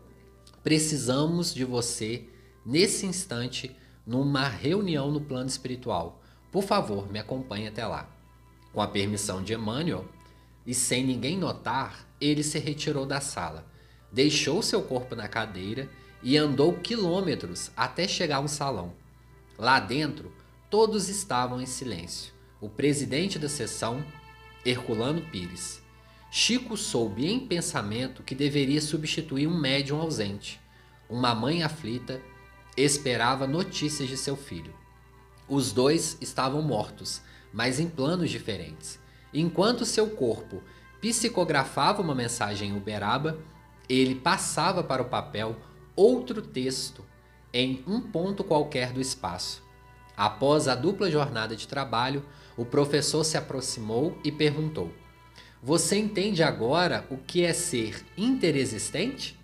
Precisamos 0.63 1.53
de 1.53 1.65
você 1.65 2.29
nesse 2.65 3.05
instante 3.05 3.75
numa 4.07 4.47
reunião 4.47 5.11
no 5.11 5.19
plano 5.19 5.49
espiritual. 5.49 6.21
Por 6.51 6.63
favor, 6.63 7.11
me 7.11 7.19
acompanhe 7.19 7.67
até 7.67 7.85
lá. 7.85 8.09
Com 8.71 8.81
a 8.81 8.87
permissão 8.87 9.43
de 9.43 9.53
Emmanuel, 9.53 10.07
e 10.65 10.73
sem 10.73 11.05
ninguém 11.05 11.37
notar, 11.37 12.07
ele 12.19 12.43
se 12.43 12.57
retirou 12.57 13.05
da 13.05 13.19
sala, 13.19 13.69
deixou 14.11 14.61
seu 14.61 14.81
corpo 14.81 15.15
na 15.15 15.27
cadeira 15.27 15.89
e 16.21 16.37
andou 16.37 16.73
quilômetros 16.79 17.69
até 17.75 18.07
chegar 18.07 18.37
ao 18.37 18.47
salão. 18.47 18.93
Lá 19.57 19.79
dentro, 19.79 20.31
todos 20.69 21.09
estavam 21.09 21.61
em 21.61 21.65
silêncio. 21.65 22.33
O 22.61 22.69
presidente 22.69 23.37
da 23.37 23.49
sessão, 23.49 24.03
Herculano 24.65 25.21
Pires. 25.21 25.82
Chico 26.35 26.75
soube 26.75 27.31
em 27.31 27.39
pensamento 27.45 28.23
que 28.23 28.33
deveria 28.33 28.81
substituir 28.81 29.45
um 29.45 29.55
médium 29.55 30.01
ausente. 30.01 30.59
Uma 31.07 31.35
mãe 31.35 31.61
aflita 31.61 32.19
esperava 32.75 33.45
notícias 33.45 34.09
de 34.09 34.17
seu 34.17 34.35
filho. 34.35 34.73
Os 35.47 35.71
dois 35.71 36.17
estavam 36.19 36.63
mortos, 36.63 37.21
mas 37.53 37.79
em 37.79 37.87
planos 37.87 38.31
diferentes. 38.31 38.99
Enquanto 39.31 39.85
seu 39.85 40.09
corpo 40.09 40.63
psicografava 40.99 42.01
uma 42.01 42.15
mensagem 42.15 42.71
em 42.71 42.75
Uberaba, 42.75 43.37
ele 43.87 44.15
passava 44.15 44.83
para 44.83 45.03
o 45.03 45.09
papel 45.09 45.55
outro 45.95 46.41
texto 46.41 47.05
em 47.53 47.83
um 47.85 48.01
ponto 48.01 48.43
qualquer 48.43 48.91
do 48.91 48.99
espaço. 48.99 49.61
Após 50.17 50.67
a 50.67 50.73
dupla 50.73 51.11
jornada 51.11 51.55
de 51.55 51.67
trabalho, 51.67 52.25
o 52.57 52.65
professor 52.65 53.23
se 53.23 53.37
aproximou 53.37 54.17
e 54.23 54.31
perguntou: 54.31 54.91
Você 55.65 55.95
entende 55.95 56.43
agora 56.43 57.07
o 57.09 57.15
que 57.15 57.45
é 57.45 57.53
ser 57.53 58.05
interexistente? 58.17 59.39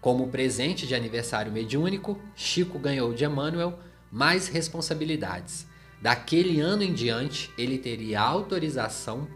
Como 0.00 0.26
presente 0.26 0.88
de 0.88 0.94
aniversário 0.96 1.52
mediúnico, 1.52 2.20
Chico 2.34 2.80
ganhou 2.80 3.14
de 3.14 3.24
Emmanuel 3.24 3.78
mais 4.10 4.48
responsabilidades. 4.48 5.64
Daquele 6.02 6.58
ano 6.58 6.82
em 6.82 6.92
diante, 6.92 7.48
ele 7.56 7.78
teria 7.78 8.22
autorização 8.22 9.28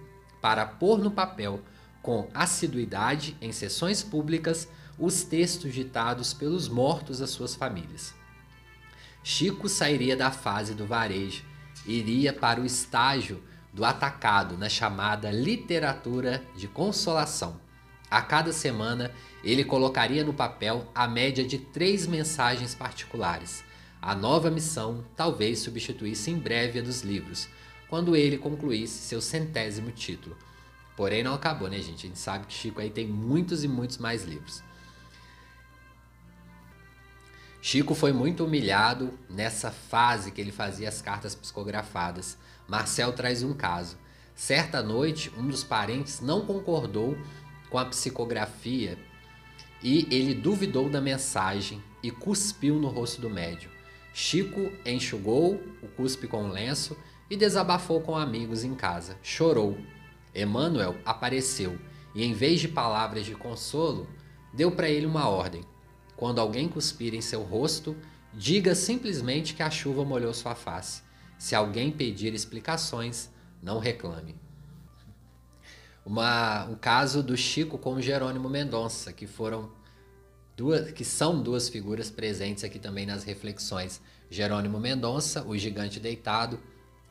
para 0.42 0.66
pôr 0.66 0.98
no 0.98 1.12
papel, 1.12 1.62
com 2.02 2.28
assiduidade, 2.34 3.36
em 3.40 3.52
sessões 3.52 4.02
públicas, 4.02 4.66
os 4.98 5.22
textos 5.22 5.72
ditados 5.72 6.34
pelos 6.34 6.68
mortos 6.68 7.22
às 7.22 7.30
suas 7.30 7.54
famílias. 7.54 8.12
Chico 9.22 9.68
sairia 9.68 10.16
da 10.16 10.32
fase 10.32 10.74
do 10.74 10.84
varejo, 10.84 11.44
iria 11.86 12.32
para 12.32 12.60
o 12.60 12.66
estágio 12.66 13.40
do 13.72 13.84
atacado 13.84 14.58
na 14.58 14.68
chamada 14.68 15.30
literatura 15.30 16.42
de 16.56 16.66
consolação. 16.66 17.60
A 18.10 18.20
cada 18.20 18.52
semana, 18.52 19.12
ele 19.44 19.64
colocaria 19.64 20.24
no 20.24 20.34
papel 20.34 20.90
a 20.94 21.06
média 21.06 21.44
de 21.44 21.58
três 21.58 22.06
mensagens 22.06 22.74
particulares. 22.74 23.62
A 24.02 24.14
nova 24.14 24.50
missão 24.50 25.04
talvez 25.14 25.60
substituísse 25.60 26.30
em 26.30 26.38
breve 26.38 26.80
a 26.80 26.82
dos 26.82 27.02
livros, 27.02 27.48
quando 27.88 28.16
ele 28.16 28.38
concluísse 28.38 29.06
seu 29.06 29.20
centésimo 29.20 29.92
título. 29.92 30.36
Porém, 30.96 31.22
não 31.22 31.34
acabou, 31.34 31.68
né, 31.68 31.78
gente? 31.78 32.06
A 32.06 32.08
gente 32.08 32.18
sabe 32.18 32.46
que 32.46 32.52
Chico 32.52 32.80
aí 32.80 32.90
tem 32.90 33.06
muitos 33.06 33.62
e 33.62 33.68
muitos 33.68 33.98
mais 33.98 34.24
livros. 34.24 34.62
Chico 37.62 37.94
foi 37.94 38.12
muito 38.12 38.44
humilhado 38.44 39.18
nessa 39.28 39.70
fase 39.70 40.30
que 40.30 40.40
ele 40.40 40.50
fazia 40.50 40.88
as 40.88 41.02
cartas 41.02 41.34
psicografadas. 41.34 42.38
Marcel 42.70 43.12
traz 43.12 43.42
um 43.42 43.52
caso. 43.52 43.98
Certa 44.32 44.80
noite, 44.80 45.28
um 45.36 45.48
dos 45.48 45.64
parentes 45.64 46.20
não 46.20 46.46
concordou 46.46 47.18
com 47.68 47.76
a 47.76 47.84
psicografia 47.84 48.96
e 49.82 50.06
ele 50.08 50.34
duvidou 50.34 50.88
da 50.88 51.00
mensagem 51.00 51.82
e 52.00 52.12
cuspiu 52.12 52.76
no 52.76 52.86
rosto 52.86 53.20
do 53.20 53.28
médium. 53.28 53.72
Chico 54.14 54.70
enxugou 54.86 55.60
o 55.82 55.88
cuspe 55.88 56.28
com 56.28 56.44
um 56.44 56.52
lenço 56.52 56.96
e 57.28 57.36
desabafou 57.36 58.02
com 58.02 58.16
amigos 58.16 58.62
em 58.62 58.76
casa. 58.76 59.18
Chorou. 59.20 59.76
Emmanuel 60.32 60.94
apareceu 61.04 61.76
e, 62.14 62.24
em 62.24 62.32
vez 62.32 62.60
de 62.60 62.68
palavras 62.68 63.26
de 63.26 63.34
consolo, 63.34 64.08
deu 64.54 64.70
para 64.70 64.88
ele 64.88 65.06
uma 65.06 65.28
ordem: 65.28 65.64
quando 66.14 66.40
alguém 66.40 66.68
cuspir 66.68 67.14
em 67.14 67.20
seu 67.20 67.42
rosto, 67.42 67.96
diga 68.32 68.76
simplesmente 68.76 69.54
que 69.54 69.62
a 69.62 69.70
chuva 69.70 70.04
molhou 70.04 70.32
sua 70.32 70.54
face. 70.54 71.09
Se 71.40 71.54
alguém 71.54 71.90
pedir 71.90 72.34
explicações, 72.34 73.30
não 73.62 73.78
reclame. 73.78 74.36
Uma, 76.04 76.66
um 76.66 76.74
caso 76.74 77.22
do 77.22 77.34
Chico 77.34 77.78
com 77.78 77.98
Jerônimo 77.98 78.46
Mendonça, 78.46 79.10
que 79.10 79.26
foram 79.26 79.72
duas, 80.54 80.92
que 80.92 81.02
são 81.02 81.42
duas 81.42 81.66
figuras 81.66 82.10
presentes 82.10 82.62
aqui 82.62 82.78
também 82.78 83.06
nas 83.06 83.24
reflexões. 83.24 84.02
Jerônimo 84.28 84.78
Mendonça, 84.78 85.42
o 85.42 85.56
gigante 85.56 85.98
deitado. 85.98 86.60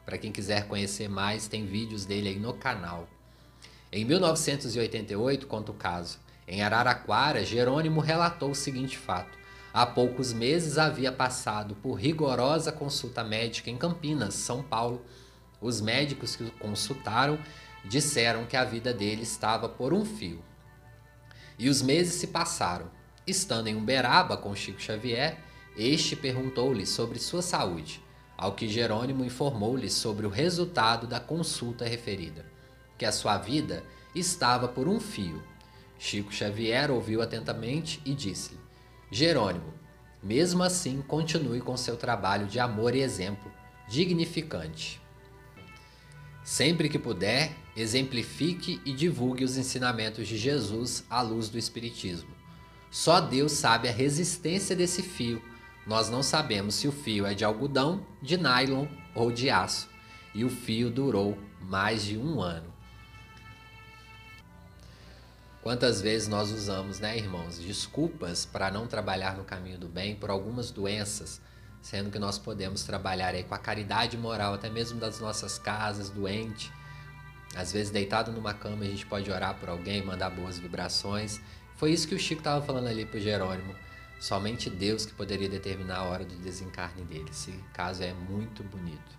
Para 0.06 0.20
quem 0.20 0.32
quiser 0.32 0.68
conhecer 0.68 1.10
mais, 1.10 1.48
tem 1.48 1.66
vídeos 1.66 2.06
dele 2.06 2.30
aí 2.30 2.40
no 2.40 2.54
canal. 2.54 3.10
Em 3.92 4.06
1988, 4.06 5.48
conta 5.48 5.72
o 5.72 5.76
caso. 5.76 6.20
Em 6.48 6.62
Araraquara, 6.62 7.44
Jerônimo 7.44 8.00
relatou 8.00 8.52
o 8.52 8.56
seguinte 8.56 8.96
fato: 8.96 9.39
há 9.74 9.86
poucos 9.86 10.34
meses 10.34 10.78
havia 10.78 11.12
passado 11.12 11.76
por 11.76 11.94
rigorosa 11.94 12.72
consulta 12.72 13.24
médica 13.24 13.70
em 13.70 13.78
Campinas, 13.78 14.34
São 14.36 14.64
Paulo. 14.64 15.04
Os 15.62 15.82
médicos 15.82 16.36
que 16.36 16.44
o 16.44 16.52
consultaram 16.52 17.40
disseram 17.86 18.46
que 18.46 18.56
a 18.58 18.64
vida 18.64 18.94
dele 18.94 19.24
estava 19.24 19.68
por 19.68 19.94
um 19.94 20.06
fio. 20.06 20.44
E 21.58 21.70
os 21.70 21.82
meses 21.82 22.16
se 22.16 22.28
passaram. 22.28 22.90
Estando 23.28 23.68
em 23.68 23.76
Uberaba 23.76 24.38
com 24.38 24.56
Chico 24.56 24.82
Xavier, 24.82 25.38
este 25.78 26.16
perguntou-lhe 26.16 26.86
sobre 26.86 27.20
sua 27.20 27.42
saúde, 27.42 28.02
ao 28.38 28.54
que 28.54 28.68
Jerônimo 28.68 29.24
informou-lhe 29.24 29.90
sobre 29.90 30.26
o 30.26 30.30
resultado 30.30 31.06
da 31.06 31.20
consulta 31.20 31.86
referida, 31.86 32.46
que 32.98 33.06
a 33.06 33.12
sua 33.12 33.38
vida 33.38 33.84
estava 34.16 34.68
por 34.68 34.88
um 34.88 35.00
fio 35.00 35.44
Chico 36.00 36.34
Xavier 36.34 36.90
ouviu 36.90 37.22
atentamente 37.22 38.02
e 38.06 38.16
disse-lhe: 38.16 38.58
Jerônimo, 39.12 39.74
mesmo 40.22 40.62
assim, 40.64 41.02
continue 41.02 41.62
com 41.62 41.76
seu 41.76 41.98
trabalho 41.98 42.46
de 42.46 42.60
amor 42.60 42.96
e 42.96 43.02
exemplo, 43.02 43.52
dignificante. 43.88 45.02
Sempre 46.44 46.90
que 46.90 47.00
puder, 47.00 47.56
exemplifique 47.76 48.82
e 48.86 48.92
divulgue 48.92 49.44
os 49.44 49.58
ensinamentos 49.58 50.28
de 50.28 50.38
Jesus 50.38 51.06
à 51.10 51.22
luz 51.22 51.50
do 51.50 51.58
Espiritismo. 51.58 52.30
Só 52.92 53.20
Deus 53.22 53.52
sabe 53.52 53.88
a 53.88 53.92
resistência 53.92 54.76
desse 54.76 55.02
fio. 55.02 55.42
Nós 55.86 56.10
não 56.10 56.22
sabemos 56.22 56.76
se 56.76 56.88
o 56.88 56.92
fio 56.92 57.26
é 57.26 57.34
de 57.34 57.46
algodão, 57.46 58.06
de 58.22 58.38
nylon 58.38 58.88
ou 59.16 59.32
de 59.32 59.50
aço. 59.50 59.90
E 60.34 60.44
o 60.44 60.50
fio 60.50 60.90
durou 60.90 61.38
mais 61.62 62.04
de 62.04 62.18
um 62.18 62.42
ano. 62.42 62.79
Quantas 65.62 66.02
vezes 66.02 66.30
nós 66.30 66.52
usamos, 66.52 67.00
né, 67.02 67.18
irmãos, 67.18 67.60
desculpas 67.60 68.46
para 68.46 68.72
não 68.72 68.88
trabalhar 68.88 69.36
no 69.36 69.44
caminho 69.44 69.78
do 69.78 69.90
bem 69.90 70.16
por 70.16 70.30
algumas 70.30 70.72
doenças, 70.72 71.42
sendo 71.82 72.10
que 72.10 72.18
nós 72.18 72.40
podemos 72.40 72.84
trabalhar 72.84 73.36
aí 73.36 73.44
com 73.44 73.54
a 73.54 73.60
caridade 73.60 74.18
moral, 74.18 74.54
até 74.54 74.70
mesmo 74.70 75.00
das 75.00 75.20
nossas 75.20 75.60
casas, 75.60 76.10
doente. 76.10 76.72
Às 77.56 77.74
vezes, 77.74 77.92
deitado 77.92 78.32
numa 78.32 78.54
cama, 78.54 78.86
a 78.86 78.88
gente 78.88 79.06
pode 79.06 79.30
orar 79.30 79.56
por 79.56 79.68
alguém, 79.68 80.02
mandar 80.02 80.30
boas 80.30 80.58
vibrações. 80.58 81.42
Foi 81.76 81.92
isso 81.92 82.08
que 82.08 82.16
o 82.16 82.20
Chico 82.20 82.40
estava 82.40 82.66
falando 82.66 82.88
ali 82.88 83.06
para 83.06 83.20
Jerônimo. 83.20 83.76
Somente 84.18 84.70
Deus 84.70 85.06
que 85.06 85.14
poderia 85.14 85.50
determinar 85.50 85.98
a 85.98 86.04
hora 86.04 86.24
do 86.24 86.36
desencarne 86.36 87.04
dele. 87.04 87.30
Esse 87.32 87.52
caso 87.74 88.02
é 88.02 88.14
muito 88.14 88.64
bonito. 88.64 89.19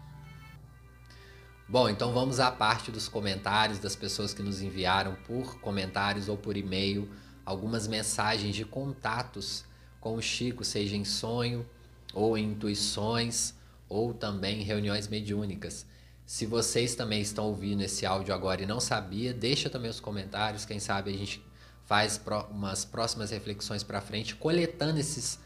Bom, 1.71 1.89
então 1.89 2.13
vamos 2.13 2.41
à 2.41 2.51
parte 2.51 2.91
dos 2.91 3.07
comentários 3.07 3.79
das 3.79 3.95
pessoas 3.95 4.35
que 4.35 4.43
nos 4.43 4.61
enviaram 4.61 5.15
por 5.25 5.61
comentários 5.61 6.29
ou 6.29 6.37
por 6.37 6.57
e-mail 6.57 7.09
algumas 7.47 7.87
mensagens 7.87 8.57
de 8.57 8.65
contatos 8.65 9.65
com 10.01 10.17
o 10.17 10.21
Chico, 10.21 10.65
seja 10.65 10.97
em 10.97 11.05
sonho 11.05 11.65
ou 12.13 12.37
em 12.37 12.51
intuições 12.51 13.55
ou 13.89 14.13
também 14.13 14.63
em 14.63 14.65
reuniões 14.65 15.07
mediúnicas. 15.07 15.87
Se 16.27 16.45
vocês 16.45 16.97
também 16.97 17.21
estão 17.21 17.45
ouvindo 17.45 17.83
esse 17.83 18.05
áudio 18.05 18.35
agora 18.35 18.65
e 18.65 18.67
não 18.67 18.81
sabia, 18.81 19.33
deixa 19.33 19.71
também 19.71 19.93
os 19.93 20.01
comentários, 20.01 20.65
quem 20.65 20.81
sabe 20.81 21.15
a 21.15 21.17
gente 21.17 21.41
faz 21.85 22.21
umas 22.51 22.85
próximas 22.85 23.31
reflexões 23.31 23.85
para 23.85 24.01
frente, 24.01 24.35
coletando 24.35 24.99
esses, 24.99 25.39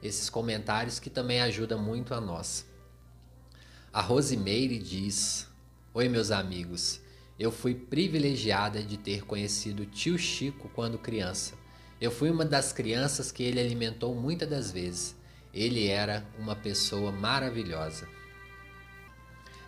esses 0.00 0.30
comentários 0.30 1.00
que 1.00 1.10
também 1.10 1.40
ajuda 1.40 1.76
muito 1.76 2.14
a 2.14 2.20
nós. 2.20 2.64
A 3.92 4.00
Rosimeire 4.00 4.78
diz: 4.78 5.50
Oi, 5.94 6.08
meus 6.08 6.30
amigos. 6.30 7.02
Eu 7.38 7.52
fui 7.52 7.74
privilegiada 7.74 8.82
de 8.82 8.96
ter 8.96 9.26
conhecido 9.26 9.84
tio 9.84 10.16
Chico 10.16 10.70
quando 10.70 10.96
criança. 10.96 11.52
Eu 12.00 12.10
fui 12.10 12.30
uma 12.30 12.46
das 12.46 12.72
crianças 12.72 13.30
que 13.30 13.42
ele 13.42 13.60
alimentou 13.60 14.14
muitas 14.14 14.48
das 14.48 14.72
vezes. 14.72 15.14
Ele 15.52 15.88
era 15.88 16.26
uma 16.38 16.56
pessoa 16.56 17.12
maravilhosa. 17.12 18.08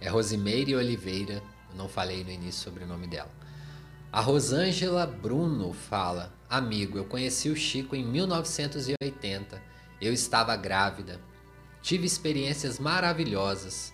É 0.01 0.09
Rosimeire 0.09 0.75
Oliveira, 0.75 1.43
eu 1.69 1.77
não 1.77 1.91
falei 1.91 2.25
no 2.25 2.31
início 2.31 2.63
sobre 2.63 2.85
o 2.85 2.87
nome 2.87 3.07
dela. 3.07 3.31
A 4.11 4.23
Rosângela 4.23 5.07
Bruno 5.07 5.75
fala: 5.75 6.33
Amigo, 6.49 6.97
eu 6.97 7.05
conheci 7.05 7.51
o 7.51 7.57
Chico 7.57 7.95
em 7.95 8.03
1980. 8.03 9.63
Eu 10.01 10.15
estava 10.15 10.57
grávida. 10.57 11.21
Tive 11.83 12.07
experiências 12.07 12.79
maravilhosas. 12.79 13.93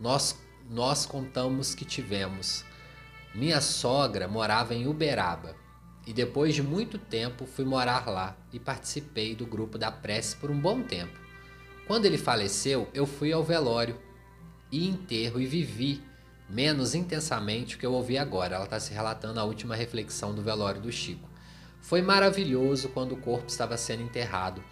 Nós, 0.00 0.38
nós 0.70 1.06
contamos 1.06 1.74
que 1.74 1.84
tivemos. 1.84 2.64
Minha 3.34 3.60
sogra 3.60 4.26
morava 4.26 4.74
em 4.74 4.86
Uberaba 4.86 5.54
e 6.06 6.12
depois 6.12 6.54
de 6.54 6.62
muito 6.62 6.98
tempo 6.98 7.46
fui 7.46 7.64
morar 7.64 8.08
lá 8.08 8.36
e 8.52 8.58
participei 8.58 9.34
do 9.34 9.46
grupo 9.46 9.76
da 9.76 9.90
prece 9.90 10.36
por 10.36 10.50
um 10.50 10.58
bom 10.58 10.82
tempo. 10.82 11.18
Quando 11.86 12.04
ele 12.04 12.18
faleceu, 12.18 12.88
eu 12.94 13.06
fui 13.06 13.32
ao 13.32 13.44
velório 13.44 14.00
e 14.70 14.88
enterro 14.88 15.40
e 15.40 15.46
vivi 15.46 16.02
menos 16.48 16.94
intensamente 16.94 17.76
o 17.76 17.78
que 17.78 17.86
eu 17.86 17.92
ouvi 17.92 18.18
agora. 18.18 18.56
Ela 18.56 18.64
está 18.64 18.80
se 18.80 18.92
relatando 18.92 19.38
a 19.38 19.44
última 19.44 19.76
reflexão 19.76 20.34
do 20.34 20.42
velório 20.42 20.80
do 20.80 20.90
Chico. 20.90 21.28
Foi 21.80 22.02
maravilhoso 22.02 22.88
quando 22.88 23.12
o 23.12 23.16
corpo 23.20 23.48
estava 23.48 23.76
sendo 23.76 24.02
enterrado. 24.02 24.62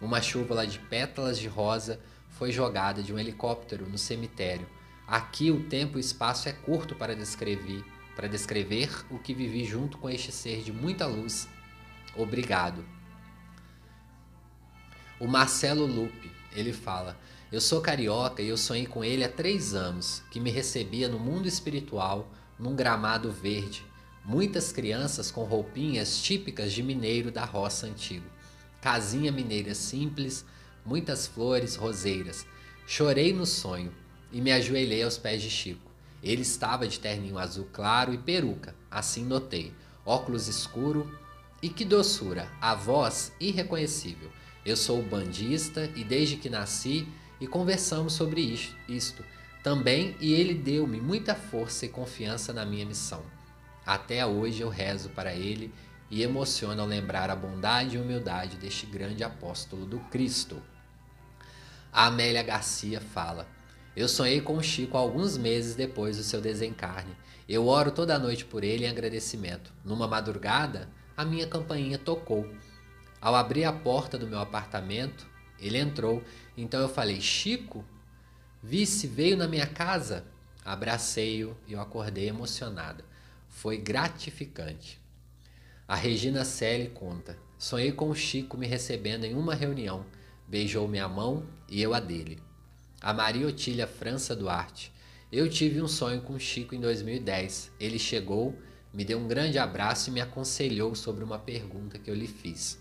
Uma 0.00 0.22
chuva 0.22 0.66
de 0.66 0.78
pétalas 0.78 1.38
de 1.38 1.48
rosa 1.48 2.00
foi 2.28 2.52
jogada 2.52 3.02
de 3.02 3.12
um 3.12 3.18
helicóptero 3.18 3.88
no 3.88 3.98
cemitério. 3.98 4.66
Aqui 5.10 5.50
o 5.50 5.64
tempo 5.64 5.98
e 5.98 6.00
espaço 6.00 6.48
é 6.48 6.52
curto 6.52 6.94
para 6.94 7.16
descrever, 7.16 7.84
para 8.14 8.28
descrever 8.28 8.88
o 9.10 9.18
que 9.18 9.34
vivi 9.34 9.64
junto 9.64 9.98
com 9.98 10.08
este 10.08 10.30
ser 10.30 10.62
de 10.62 10.72
muita 10.72 11.04
luz. 11.04 11.48
Obrigado. 12.16 12.84
O 15.18 15.26
Marcelo 15.26 15.84
Lupe, 15.84 16.30
ele 16.52 16.72
fala: 16.72 17.18
eu 17.50 17.60
sou 17.60 17.80
carioca 17.80 18.40
e 18.40 18.48
eu 18.50 18.56
sonhei 18.56 18.86
com 18.86 19.02
ele 19.02 19.24
há 19.24 19.28
três 19.28 19.74
anos, 19.74 20.22
que 20.30 20.38
me 20.38 20.48
recebia 20.48 21.08
no 21.08 21.18
mundo 21.18 21.48
espiritual, 21.48 22.32
num 22.56 22.76
gramado 22.76 23.32
verde. 23.32 23.84
Muitas 24.24 24.70
crianças 24.70 25.28
com 25.28 25.42
roupinhas 25.42 26.22
típicas 26.22 26.72
de 26.72 26.84
mineiro 26.84 27.32
da 27.32 27.44
roça 27.44 27.88
antigo. 27.88 28.30
Casinha 28.80 29.32
mineira 29.32 29.74
simples, 29.74 30.44
muitas 30.86 31.26
flores 31.26 31.74
roseiras. 31.74 32.46
Chorei 32.86 33.32
no 33.32 33.44
sonho 33.44 33.92
e 34.32 34.40
me 34.40 34.52
ajoelhei 34.52 35.02
aos 35.02 35.18
pés 35.18 35.42
de 35.42 35.50
Chico. 35.50 35.90
Ele 36.22 36.42
estava 36.42 36.86
de 36.86 37.00
terninho 37.00 37.38
azul 37.38 37.68
claro 37.72 38.12
e 38.12 38.18
peruca, 38.18 38.74
assim 38.90 39.24
notei. 39.24 39.72
Óculos 40.04 40.48
escuro 40.48 41.10
e 41.62 41.68
que 41.68 41.84
doçura, 41.84 42.50
a 42.60 42.74
voz 42.74 43.32
irreconhecível. 43.40 44.30
Eu 44.64 44.76
sou 44.76 45.02
bandista 45.02 45.90
e 45.96 46.04
desde 46.04 46.36
que 46.36 46.50
nasci 46.50 47.08
e 47.40 47.46
conversamos 47.46 48.12
sobre 48.12 48.40
isto 48.88 49.24
também 49.62 50.16
e 50.20 50.32
ele 50.32 50.54
deu-me 50.54 51.00
muita 51.00 51.34
força 51.34 51.84
e 51.84 51.88
confiança 51.88 52.52
na 52.52 52.64
minha 52.64 52.86
missão. 52.86 53.22
Até 53.84 54.24
hoje 54.24 54.62
eu 54.62 54.68
rezo 54.68 55.10
para 55.10 55.34
ele 55.34 55.72
e 56.10 56.22
emociono 56.22 56.80
ao 56.80 56.88
lembrar 56.88 57.30
a 57.30 57.36
bondade 57.36 57.96
e 57.96 57.98
humildade 57.98 58.56
deste 58.56 58.86
grande 58.86 59.22
apóstolo 59.22 59.84
do 59.84 59.98
Cristo. 60.10 60.62
A 61.92 62.06
Amélia 62.06 62.42
Garcia 62.42 63.00
fala: 63.00 63.46
Eu 63.96 64.08
sonhei 64.08 64.40
com 64.40 64.56
o 64.56 64.62
Chico 64.62 64.96
alguns 64.96 65.36
meses 65.36 65.74
depois 65.74 66.16
do 66.16 66.22
seu 66.22 66.40
desencarne. 66.40 67.16
Eu 67.48 67.66
oro 67.66 67.90
toda 67.90 68.18
noite 68.18 68.44
por 68.44 68.62
ele 68.62 68.84
em 68.84 68.88
agradecimento. 68.88 69.72
Numa 69.84 70.06
madrugada, 70.06 70.88
a 71.16 71.24
minha 71.24 71.46
campainha 71.46 71.98
tocou. 71.98 72.48
Ao 73.20 73.34
abrir 73.34 73.64
a 73.64 73.72
porta 73.72 74.16
do 74.16 74.26
meu 74.26 74.38
apartamento, 74.38 75.26
ele 75.58 75.76
entrou 75.76 76.22
então 76.56 76.80
eu 76.80 76.88
falei: 76.88 77.20
Chico, 77.20 77.84
vice 78.62 79.06
veio 79.06 79.36
na 79.36 79.48
minha 79.48 79.66
casa? 79.66 80.26
Abracei-o 80.64 81.56
e 81.66 81.72
eu 81.72 81.80
acordei 81.80 82.28
emocionada. 82.28 83.04
Foi 83.48 83.78
gratificante. 83.78 85.00
A 85.88 85.94
Regina 85.96 86.44
Selle 86.44 86.90
conta: 86.90 87.38
Sonhei 87.58 87.92
com 87.92 88.10
o 88.10 88.14
Chico 88.14 88.56
me 88.58 88.66
recebendo 88.66 89.24
em 89.24 89.34
uma 89.34 89.54
reunião. 89.54 90.04
Beijou 90.46 90.86
minha 90.86 91.08
mão 91.08 91.46
e 91.68 91.80
eu 91.80 91.94
a 91.94 92.00
dele. 92.00 92.42
A 93.00 93.12
Maria 93.12 93.46
Otília 93.46 93.86
França 93.86 94.36
Duarte. 94.36 94.92
Eu 95.32 95.48
tive 95.48 95.80
um 95.80 95.88
sonho 95.88 96.20
com 96.20 96.38
Chico 96.38 96.74
em 96.74 96.80
2010. 96.80 97.70
Ele 97.80 97.98
chegou, 97.98 98.58
me 98.92 99.04
deu 99.04 99.18
um 99.18 99.26
grande 99.26 99.58
abraço 99.58 100.10
e 100.10 100.12
me 100.12 100.20
aconselhou 100.20 100.94
sobre 100.94 101.24
uma 101.24 101.38
pergunta 101.38 101.98
que 101.98 102.10
eu 102.10 102.14
lhe 102.14 102.26
fiz. 102.26 102.78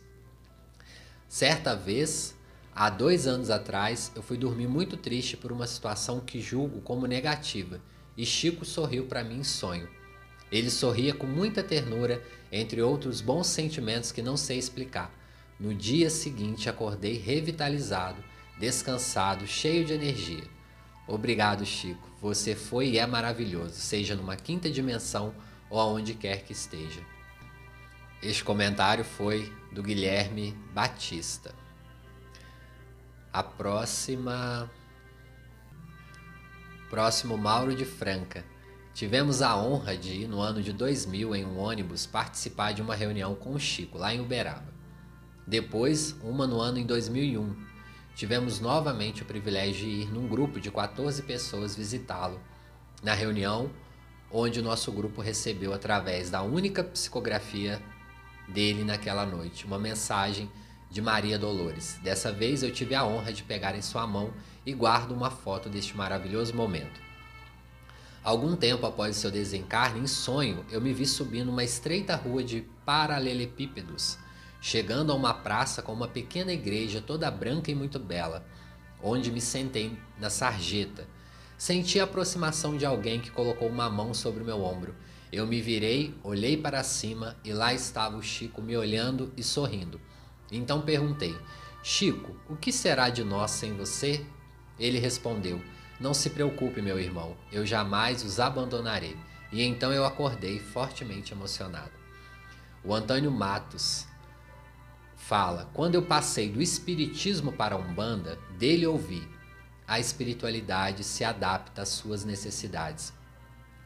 Certa 1.27 1.75
vez, 1.75 2.35
Há 2.81 2.89
dois 2.89 3.27
anos 3.27 3.49
atrás, 3.49 4.09
eu 4.15 4.21
fui 4.21 4.37
dormir 4.37 4.67
muito 4.67 4.95
triste 4.95 5.35
por 5.35 5.51
uma 5.51 5.67
situação 5.67 6.21
que 6.21 6.39
julgo 6.39 6.79
como 6.79 7.07
negativa, 7.07 7.81
e 8.15 8.25
Chico 8.25 8.63
sorriu 8.63 9.05
para 9.05 9.21
mim 9.21 9.39
em 9.39 9.43
sonho. 9.43 9.89
Ele 10.49 10.69
sorria 10.69 11.13
com 11.13 11.27
muita 11.27 11.61
ternura, 11.61 12.23
entre 12.49 12.81
outros 12.81 13.19
bons 13.19 13.47
sentimentos 13.47 14.13
que 14.13 14.21
não 14.21 14.37
sei 14.37 14.57
explicar. 14.57 15.13
No 15.59 15.73
dia 15.73 16.09
seguinte, 16.09 16.69
acordei 16.69 17.17
revitalizado, 17.17 18.23
descansado, 18.59 19.47
cheio 19.47 19.85
de 19.85 19.93
energia. 19.93 20.43
Obrigado, 21.07 21.65
Chico. 21.65 22.07
Você 22.21 22.53
foi 22.53 22.89
e 22.89 22.97
é 22.99 23.07
maravilhoso, 23.07 23.75
seja 23.75 24.15
numa 24.15 24.35
quinta 24.35 24.69
dimensão 24.69 25.33
ou 25.69 25.79
aonde 25.79 26.13
quer 26.13 26.43
que 26.43 26.51
esteja. 26.51 27.01
Este 28.21 28.43
comentário 28.43 29.05
foi 29.05 29.51
do 29.71 29.81
Guilherme 29.81 30.51
Batista. 30.73 31.55
A 33.31 33.41
próxima. 33.41 34.69
Próximo 36.89 37.37
Mauro 37.37 37.75
de 37.75 37.85
Franca. 37.85 38.43
Tivemos 38.93 39.41
a 39.41 39.55
honra 39.55 39.95
de, 39.95 40.27
no 40.27 40.41
ano 40.41 40.61
de 40.61 40.73
2000, 40.73 41.35
em 41.35 41.45
um 41.45 41.57
ônibus, 41.57 42.05
participar 42.05 42.73
de 42.73 42.81
uma 42.81 42.95
reunião 42.95 43.35
com 43.35 43.53
o 43.53 43.59
Chico, 43.59 43.97
lá 43.97 44.13
em 44.13 44.19
Uberaba. 44.19 44.73
Depois, 45.47 46.11
uma 46.21 46.45
no 46.45 46.59
ano 46.59 46.79
em 46.79 46.85
2001. 46.85 47.68
Tivemos 48.19 48.59
novamente 48.59 49.21
o 49.23 49.25
privilégio 49.25 49.87
de 49.87 50.01
ir 50.01 50.11
num 50.11 50.27
grupo 50.27 50.59
de 50.59 50.69
14 50.69 51.23
pessoas 51.23 51.73
visitá-lo. 51.73 52.37
Na 53.01 53.13
reunião, 53.13 53.71
onde 54.29 54.59
o 54.59 54.61
nosso 54.61 54.91
grupo 54.91 55.21
recebeu, 55.21 55.73
através 55.73 56.29
da 56.29 56.41
única 56.41 56.83
psicografia 56.83 57.81
dele 58.45 58.83
naquela 58.83 59.25
noite, 59.25 59.65
uma 59.65 59.79
mensagem 59.79 60.51
de 60.91 61.01
Maria 61.01 61.39
Dolores. 61.39 61.97
Dessa 62.03 62.29
vez 62.29 62.61
eu 62.61 62.73
tive 62.73 62.93
a 62.93 63.05
honra 63.05 63.31
de 63.31 63.41
pegar 63.43 63.73
em 63.73 63.81
sua 63.81 64.05
mão 64.05 64.33
e 64.65 64.73
guardo 64.73 65.13
uma 65.13 65.31
foto 65.31 65.69
deste 65.69 65.95
maravilhoso 65.95 66.53
momento. 66.53 66.99
Algum 68.21 68.53
tempo 68.53 68.85
após 68.85 69.15
seu 69.15 69.31
desencarne, 69.31 70.01
em 70.01 70.07
sonho, 70.07 70.65
eu 70.69 70.81
me 70.81 70.91
vi 70.91 71.05
subindo 71.05 71.49
uma 71.49 71.63
estreita 71.63 72.17
rua 72.17 72.43
de 72.43 72.67
paralelepípedos, 72.85 74.17
chegando 74.61 75.11
a 75.11 75.15
uma 75.15 75.33
praça 75.33 75.81
com 75.81 75.93
uma 75.93 76.07
pequena 76.07 76.51
igreja 76.51 77.01
toda 77.01 77.31
branca 77.31 77.71
e 77.71 77.75
muito 77.75 77.99
bela, 77.99 78.45
onde 79.01 79.31
me 79.31 79.39
sentei 79.41 79.97
na 80.19 80.29
sarjeta. 80.29 81.07
Senti 81.57 81.99
a 81.99 82.03
aproximação 82.03 82.77
de 82.77 82.85
alguém 82.85 83.19
que 83.19 83.31
colocou 83.31 83.67
uma 83.67 83.89
mão 83.89 84.13
sobre 84.13 84.41
o 84.41 84.45
meu 84.45 84.63
ombro. 84.63 84.95
Eu 85.31 85.45
me 85.45 85.61
virei, 85.61 86.15
olhei 86.23 86.57
para 86.57 86.83
cima 86.83 87.37
e 87.43 87.53
lá 87.53 87.73
estava 87.73 88.17
o 88.17 88.23
Chico 88.23 88.61
me 88.61 88.75
olhando 88.75 89.31
e 89.37 89.43
sorrindo. 89.43 89.99
Então 90.51 90.81
perguntei: 90.81 91.35
Chico, 91.83 92.35
o 92.49 92.55
que 92.55 92.71
será 92.71 93.09
de 93.09 93.23
nós 93.23 93.51
sem 93.51 93.73
você? 93.73 94.25
Ele 94.79 94.99
respondeu: 94.99 95.61
Não 95.99 96.13
se 96.13 96.29
preocupe, 96.29 96.81
meu 96.81 96.99
irmão, 96.99 97.37
eu 97.51 97.65
jamais 97.65 98.23
os 98.23 98.39
abandonarei. 98.39 99.15
E 99.51 99.63
então 99.63 99.91
eu 99.91 100.05
acordei 100.05 100.59
fortemente 100.59 101.33
emocionado. 101.33 101.91
O 102.83 102.93
Antônio 102.93 103.31
Matos 103.31 104.07
fala: 105.29 105.69
Quando 105.75 105.93
eu 105.93 106.01
passei 106.01 106.49
do 106.49 106.59
espiritismo 106.59 107.53
para 107.53 107.75
a 107.75 107.77
Umbanda, 107.77 108.39
dele 108.57 108.87
ouvi: 108.87 109.29
a 109.87 109.99
espiritualidade 109.99 111.03
se 111.03 111.23
adapta 111.23 111.83
às 111.83 111.89
suas 111.89 112.25
necessidades. 112.25 113.13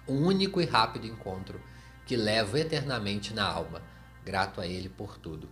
Um 0.08 0.26
único 0.26 0.62
e 0.62 0.66
rápido 0.66 1.06
encontro 1.06 1.60
que 2.06 2.16
levo 2.16 2.56
eternamente 2.56 3.34
na 3.34 3.44
alma, 3.46 3.82
grato 4.24 4.62
a 4.62 4.68
ele 4.68 4.88
por 4.88 5.18
tudo. 5.18 5.50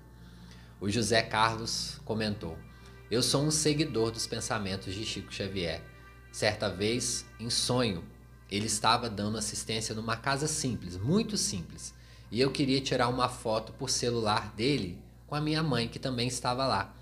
O 0.80 0.90
José 0.90 1.22
Carlos 1.22 2.00
comentou: 2.06 2.58
Eu 3.10 3.22
sou 3.22 3.44
um 3.44 3.52
seguidor 3.52 4.12
dos 4.12 4.26
pensamentos 4.26 4.94
de 4.94 5.04
Chico 5.04 5.34
Xavier. 5.34 5.84
Certa 6.32 6.70
vez, 6.70 7.26
em 7.38 7.50
sonho, 7.50 8.02
ele 8.50 8.68
estava 8.68 9.10
dando 9.10 9.38
assistência 9.38 9.94
numa 9.94 10.16
casa 10.16 10.48
simples, 10.48 10.96
muito 10.96 11.36
simples, 11.36 11.94
e 12.32 12.40
eu 12.40 12.50
queria 12.50 12.80
tirar 12.80 13.10
uma 13.10 13.28
foto 13.28 13.74
por 13.74 13.90
celular 13.90 14.54
dele 14.54 15.11
com 15.32 15.36
a 15.36 15.40
minha 15.40 15.64
mãe, 15.64 15.88
que 15.88 15.98
também 15.98 16.28
estava 16.28 16.68
lá. 16.68 16.94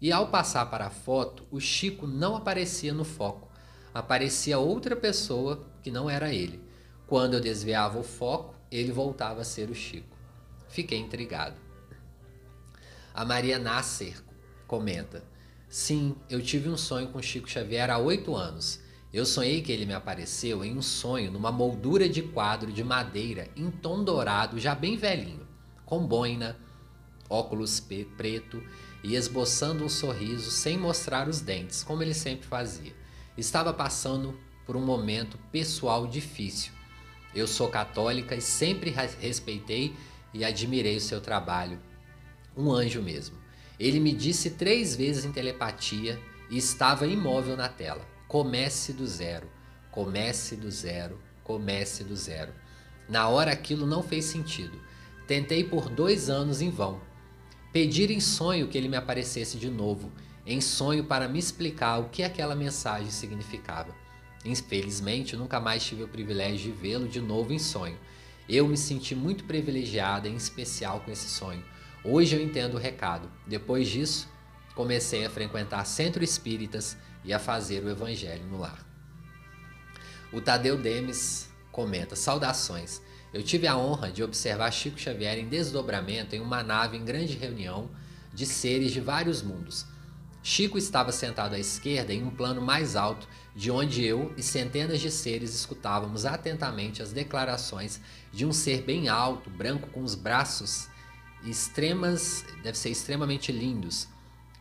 E 0.00 0.10
ao 0.10 0.28
passar 0.28 0.64
para 0.70 0.86
a 0.86 0.90
foto, 0.90 1.46
o 1.50 1.60
Chico 1.60 2.06
não 2.06 2.34
aparecia 2.34 2.94
no 2.94 3.04
foco. 3.04 3.52
Aparecia 3.92 4.58
outra 4.58 4.96
pessoa 4.96 5.66
que 5.82 5.90
não 5.90 6.08
era 6.08 6.32
ele. 6.32 6.64
Quando 7.06 7.34
eu 7.34 7.42
desviava 7.42 7.98
o 7.98 8.02
foco, 8.02 8.54
ele 8.72 8.90
voltava 8.90 9.42
a 9.42 9.44
ser 9.44 9.68
o 9.68 9.74
Chico. 9.74 10.16
Fiquei 10.66 10.98
intrigado. 10.98 11.56
A 13.12 13.22
Maria 13.22 13.58
Nasser 13.58 14.14
comenta: 14.66 15.22
Sim, 15.68 16.16
eu 16.30 16.40
tive 16.40 16.70
um 16.70 16.78
sonho 16.78 17.08
com 17.08 17.20
Chico 17.20 17.50
Xavier 17.50 17.90
há 17.90 17.98
oito 17.98 18.34
anos. 18.34 18.80
Eu 19.12 19.26
sonhei 19.26 19.60
que 19.60 19.70
ele 19.70 19.84
me 19.84 19.92
apareceu 19.92 20.64
em 20.64 20.74
um 20.74 20.80
sonho 20.80 21.30
numa 21.30 21.52
moldura 21.52 22.08
de 22.08 22.22
quadro 22.22 22.72
de 22.72 22.82
madeira 22.82 23.50
em 23.54 23.70
tom 23.70 24.02
dourado, 24.02 24.58
já 24.58 24.74
bem 24.74 24.96
velhinho, 24.96 25.46
com 25.84 26.06
boina, 26.06 26.63
óculos 27.34 27.82
preto 28.16 28.62
e 29.02 29.16
esboçando 29.16 29.84
um 29.84 29.88
sorriso 29.88 30.50
sem 30.50 30.78
mostrar 30.78 31.28
os 31.28 31.40
dentes, 31.40 31.82
como 31.82 32.02
ele 32.02 32.14
sempre 32.14 32.46
fazia. 32.46 32.94
Estava 33.36 33.72
passando 33.72 34.38
por 34.64 34.76
um 34.76 34.84
momento 34.84 35.38
pessoal 35.50 36.06
difícil. 36.06 36.72
Eu 37.34 37.46
sou 37.46 37.68
católica 37.68 38.36
e 38.36 38.40
sempre 38.40 38.94
respeitei 39.20 39.94
e 40.32 40.44
admirei 40.44 40.96
o 40.96 41.00
seu 41.00 41.20
trabalho. 41.20 41.80
Um 42.56 42.72
anjo 42.72 43.02
mesmo. 43.02 43.36
Ele 43.78 43.98
me 43.98 44.12
disse 44.12 44.50
três 44.50 44.94
vezes 44.94 45.24
em 45.24 45.32
telepatia 45.32 46.20
e 46.48 46.56
estava 46.56 47.06
imóvel 47.06 47.56
na 47.56 47.68
tela. 47.68 48.06
Comece 48.28 48.92
do 48.92 49.06
zero, 49.06 49.50
comece 49.90 50.54
do 50.56 50.70
zero, 50.70 51.18
comece 51.42 52.04
do 52.04 52.14
zero. 52.14 52.52
Na 53.08 53.28
hora 53.28 53.52
aquilo 53.52 53.86
não 53.86 54.02
fez 54.02 54.26
sentido. 54.26 54.80
Tentei 55.26 55.64
por 55.64 55.88
dois 55.88 56.30
anos 56.30 56.60
em 56.60 56.70
vão. 56.70 57.00
Pedir 57.74 58.08
em 58.08 58.20
sonho 58.20 58.68
que 58.68 58.78
ele 58.78 58.86
me 58.86 58.96
aparecesse 58.96 59.58
de 59.58 59.68
novo, 59.68 60.12
em 60.46 60.60
sonho 60.60 61.02
para 61.02 61.26
me 61.26 61.40
explicar 61.40 61.98
o 61.98 62.08
que 62.08 62.22
aquela 62.22 62.54
mensagem 62.54 63.10
significava. 63.10 63.92
Infelizmente, 64.44 65.36
nunca 65.36 65.58
mais 65.58 65.84
tive 65.84 66.04
o 66.04 66.08
privilégio 66.08 66.72
de 66.72 66.80
vê-lo 66.80 67.08
de 67.08 67.20
novo 67.20 67.52
em 67.52 67.58
sonho. 67.58 67.98
Eu 68.48 68.68
me 68.68 68.76
senti 68.76 69.16
muito 69.16 69.42
privilegiada, 69.42 70.28
em 70.28 70.36
especial 70.36 71.00
com 71.00 71.10
esse 71.10 71.28
sonho. 71.28 71.64
Hoje 72.04 72.36
eu 72.36 72.40
entendo 72.40 72.74
o 72.74 72.78
recado. 72.78 73.28
Depois 73.44 73.88
disso, 73.88 74.28
comecei 74.76 75.26
a 75.26 75.30
frequentar 75.30 75.84
centro 75.84 76.22
espíritas 76.22 76.96
e 77.24 77.32
a 77.32 77.40
fazer 77.40 77.82
o 77.82 77.90
evangelho 77.90 78.46
no 78.46 78.58
lar. 78.58 78.86
O 80.32 80.40
Tadeu 80.40 80.76
Demes 80.76 81.48
comenta: 81.72 82.14
Saudações. 82.14 83.02
Eu 83.34 83.42
tive 83.42 83.66
a 83.66 83.76
honra 83.76 84.12
de 84.12 84.22
observar 84.22 84.70
Chico 84.70 84.96
Xavier 84.96 85.40
em 85.40 85.48
desdobramento 85.48 86.36
em 86.36 86.40
uma 86.40 86.62
nave 86.62 86.96
em 86.96 87.04
grande 87.04 87.36
reunião 87.36 87.90
de 88.32 88.46
seres 88.46 88.92
de 88.92 89.00
vários 89.00 89.42
mundos. 89.42 89.84
Chico 90.40 90.78
estava 90.78 91.10
sentado 91.10 91.56
à 91.56 91.58
esquerda 91.58 92.12
em 92.12 92.22
um 92.22 92.30
plano 92.30 92.62
mais 92.62 92.94
alto, 92.94 93.26
de 93.52 93.72
onde 93.72 94.04
eu 94.04 94.32
e 94.36 94.42
centenas 94.42 95.00
de 95.00 95.10
seres 95.10 95.52
escutávamos 95.52 96.24
atentamente 96.24 97.02
as 97.02 97.10
declarações 97.10 98.00
de 98.32 98.46
um 98.46 98.52
ser 98.52 98.82
bem 98.82 99.08
alto, 99.08 99.50
branco, 99.50 99.88
com 99.88 100.04
os 100.04 100.14
braços 100.14 100.86
extremas, 101.44 102.44
deve 102.62 102.78
ser 102.78 102.90
extremamente 102.90 103.50
lindos. 103.50 104.06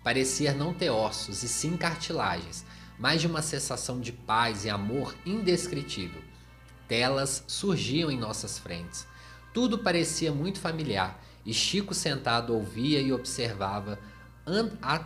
Parecia 0.04 0.52
não 0.52 0.74
ter 0.74 0.90
ossos 0.90 1.44
e 1.44 1.48
sim 1.48 1.78
cartilagens, 1.78 2.66
mas 2.98 3.22
de 3.22 3.28
uma 3.28 3.44
sensação 3.44 4.02
de 4.02 4.12
paz 4.12 4.66
e 4.66 4.70
amor 4.72 5.16
indescritível 5.28 6.33
telas 6.88 7.44
surgiam 7.48 8.12
em 8.12 8.18
nossas 8.18 8.58
frentes. 8.58 9.08
Tudo 9.54 9.80
parecia 9.80 10.32
muito 10.32 10.60
familiar 10.60 11.22
e 11.46 11.54
Chico 11.54 11.94
sentado 11.94 12.54
ouvia 12.54 13.02
e 13.02 13.12
observava 13.12 14.00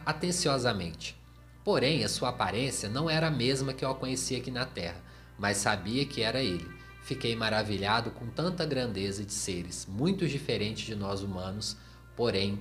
atenciosamente. 0.05 1.15
Porém, 1.63 2.03
a 2.03 2.09
sua 2.09 2.29
aparência 2.29 2.87
não 2.87 3.09
era 3.09 3.27
a 3.27 3.31
mesma 3.31 3.73
que 3.73 3.83
eu 3.83 3.93
conhecia 3.95 4.37
aqui 4.37 4.49
na 4.49 4.65
Terra, 4.65 5.01
mas 5.37 5.57
sabia 5.57 6.05
que 6.05 6.21
era 6.21 6.41
ele. 6.41 6.67
Fiquei 7.03 7.35
maravilhado 7.35 8.11
com 8.11 8.27
tanta 8.27 8.65
grandeza 8.65 9.23
de 9.23 9.33
seres, 9.33 9.85
muito 9.85 10.27
diferentes 10.27 10.85
de 10.85 10.95
nós 10.95 11.21
humanos, 11.21 11.77
porém, 12.15 12.59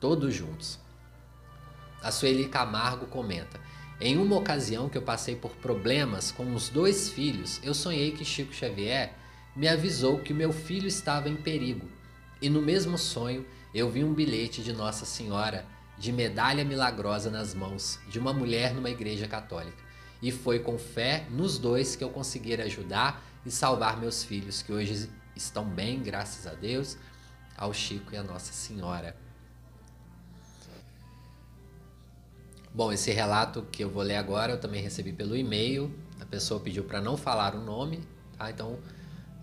todos 0.00 0.34
juntos. 0.34 0.78
A 2.02 2.10
Sueli 2.10 2.48
Camargo 2.48 3.06
comenta: 3.06 3.60
em 4.00 4.18
uma 4.18 4.36
ocasião 4.36 4.88
que 4.88 4.98
eu 4.98 5.02
passei 5.02 5.34
por 5.34 5.52
problemas 5.56 6.30
com 6.30 6.54
os 6.54 6.68
dois 6.68 7.08
filhos, 7.08 7.60
eu 7.62 7.72
sonhei 7.72 8.12
que 8.12 8.24
Chico 8.24 8.52
Xavier 8.52 9.14
me 9.54 9.66
avisou 9.66 10.18
que 10.18 10.34
meu 10.34 10.52
filho 10.52 10.86
estava 10.86 11.30
em 11.30 11.36
perigo. 11.36 11.88
E 12.42 12.50
no 12.50 12.60
mesmo 12.60 12.98
sonho, 12.98 13.46
eu 13.74 13.88
vi 13.90 14.04
um 14.04 14.12
bilhete 14.12 14.62
de 14.62 14.72
Nossa 14.72 15.06
Senhora 15.06 15.64
de 15.98 16.12
medalha 16.12 16.62
milagrosa 16.62 17.30
nas 17.30 17.54
mãos 17.54 17.98
de 18.06 18.18
uma 18.18 18.34
mulher 18.34 18.74
numa 18.74 18.90
igreja 18.90 19.26
católica. 19.26 19.82
E 20.20 20.30
foi 20.30 20.58
com 20.58 20.76
fé 20.76 21.26
nos 21.30 21.58
dois 21.58 21.96
que 21.96 22.04
eu 22.04 22.10
consegui 22.10 22.54
ajudar 22.54 23.24
e 23.46 23.50
salvar 23.50 23.98
meus 23.98 24.22
filhos, 24.22 24.60
que 24.60 24.72
hoje 24.72 25.08
estão 25.34 25.64
bem, 25.64 26.02
graças 26.02 26.46
a 26.46 26.52
Deus, 26.52 26.98
ao 27.56 27.72
Chico 27.72 28.12
e 28.12 28.16
à 28.18 28.22
Nossa 28.22 28.52
Senhora. 28.52 29.16
Bom, 32.76 32.92
esse 32.92 33.10
relato 33.10 33.62
que 33.72 33.82
eu 33.82 33.88
vou 33.88 34.02
ler 34.02 34.16
agora 34.16 34.52
eu 34.52 34.60
também 34.60 34.82
recebi 34.82 35.10
pelo 35.10 35.34
e-mail. 35.34 35.90
A 36.20 36.26
pessoa 36.26 36.60
pediu 36.60 36.84
para 36.84 37.00
não 37.00 37.16
falar 37.16 37.54
o 37.54 37.64
nome, 37.64 38.02
tá? 38.36 38.50
Então, 38.50 38.78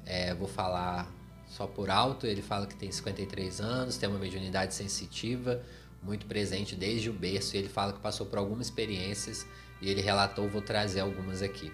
é, 0.05 0.35
vou 0.35 0.47
falar 0.47 1.11
só 1.47 1.65
por 1.65 1.89
alto. 1.89 2.27
Ele 2.27 2.43
fala 2.43 2.67
que 2.67 2.75
tem 2.75 2.91
53 2.91 3.59
anos, 3.59 3.97
tem 3.97 4.07
uma 4.07 4.19
mediunidade 4.19 4.75
sensitiva, 4.75 5.63
muito 6.03 6.27
presente 6.27 6.75
desde 6.75 7.09
o 7.09 7.13
berço. 7.13 7.57
Ele 7.57 7.67
fala 7.67 7.91
que 7.91 7.99
passou 7.99 8.27
por 8.27 8.37
algumas 8.37 8.67
experiências 8.67 9.47
e 9.81 9.89
ele 9.89 10.01
relatou, 10.01 10.47
vou 10.47 10.61
trazer 10.61 10.99
algumas 10.99 11.41
aqui. 11.41 11.73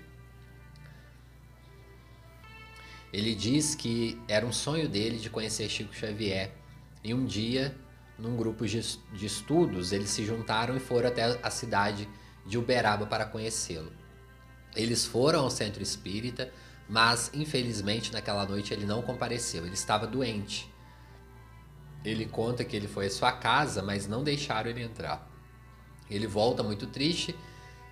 Ele 3.12 3.36
diz 3.36 3.76
que 3.76 4.18
era 4.30 4.46
um 4.46 4.54
sonho 4.54 4.88
dele 4.88 5.18
de 5.18 5.30
conhecer 5.30 5.68
Chico 5.68 5.94
Xavier. 5.94 6.54
E 7.04 7.14
um 7.14 7.26
dia 7.26 7.76
num 8.22 8.36
grupo 8.36 8.66
de, 8.68 8.80
estudos, 9.26 9.92
eles 9.92 10.10
se 10.10 10.26
juntaram 10.26 10.76
e 10.76 10.80
foram 10.80 11.10
até 11.10 11.40
a 11.42 11.50
cidade 11.50 12.08
de 12.46 12.58
Uberaba 12.58 13.06
para 13.06 13.26
conhecê-lo. 13.26 13.92
Eles 14.76 15.06
foram 15.06 15.42
ao 15.42 15.50
centro 15.50 15.82
espírita, 15.82 16.52
mas 16.88 17.32
infelizmente 17.34 18.12
naquela 18.12 18.46
noite 18.46 18.74
ele 18.74 18.86
não 18.86 19.02
compareceu, 19.02 19.66
ele 19.66 19.74
estava 19.74 20.06
doente. 20.06 20.72
Ele 22.04 22.26
conta 22.26 22.64
que 22.64 22.76
ele 22.76 22.88
foi 22.88 23.08
à 23.08 23.10
sua 23.10 23.32
casa, 23.32 23.82
mas 23.82 24.08
não 24.08 24.24
deixaram 24.24 24.70
ele 24.70 24.84
entrar. 24.84 25.28
Ele 26.10 26.28
volta 26.28 26.64
muito 26.64 26.88
triste, 26.88 27.36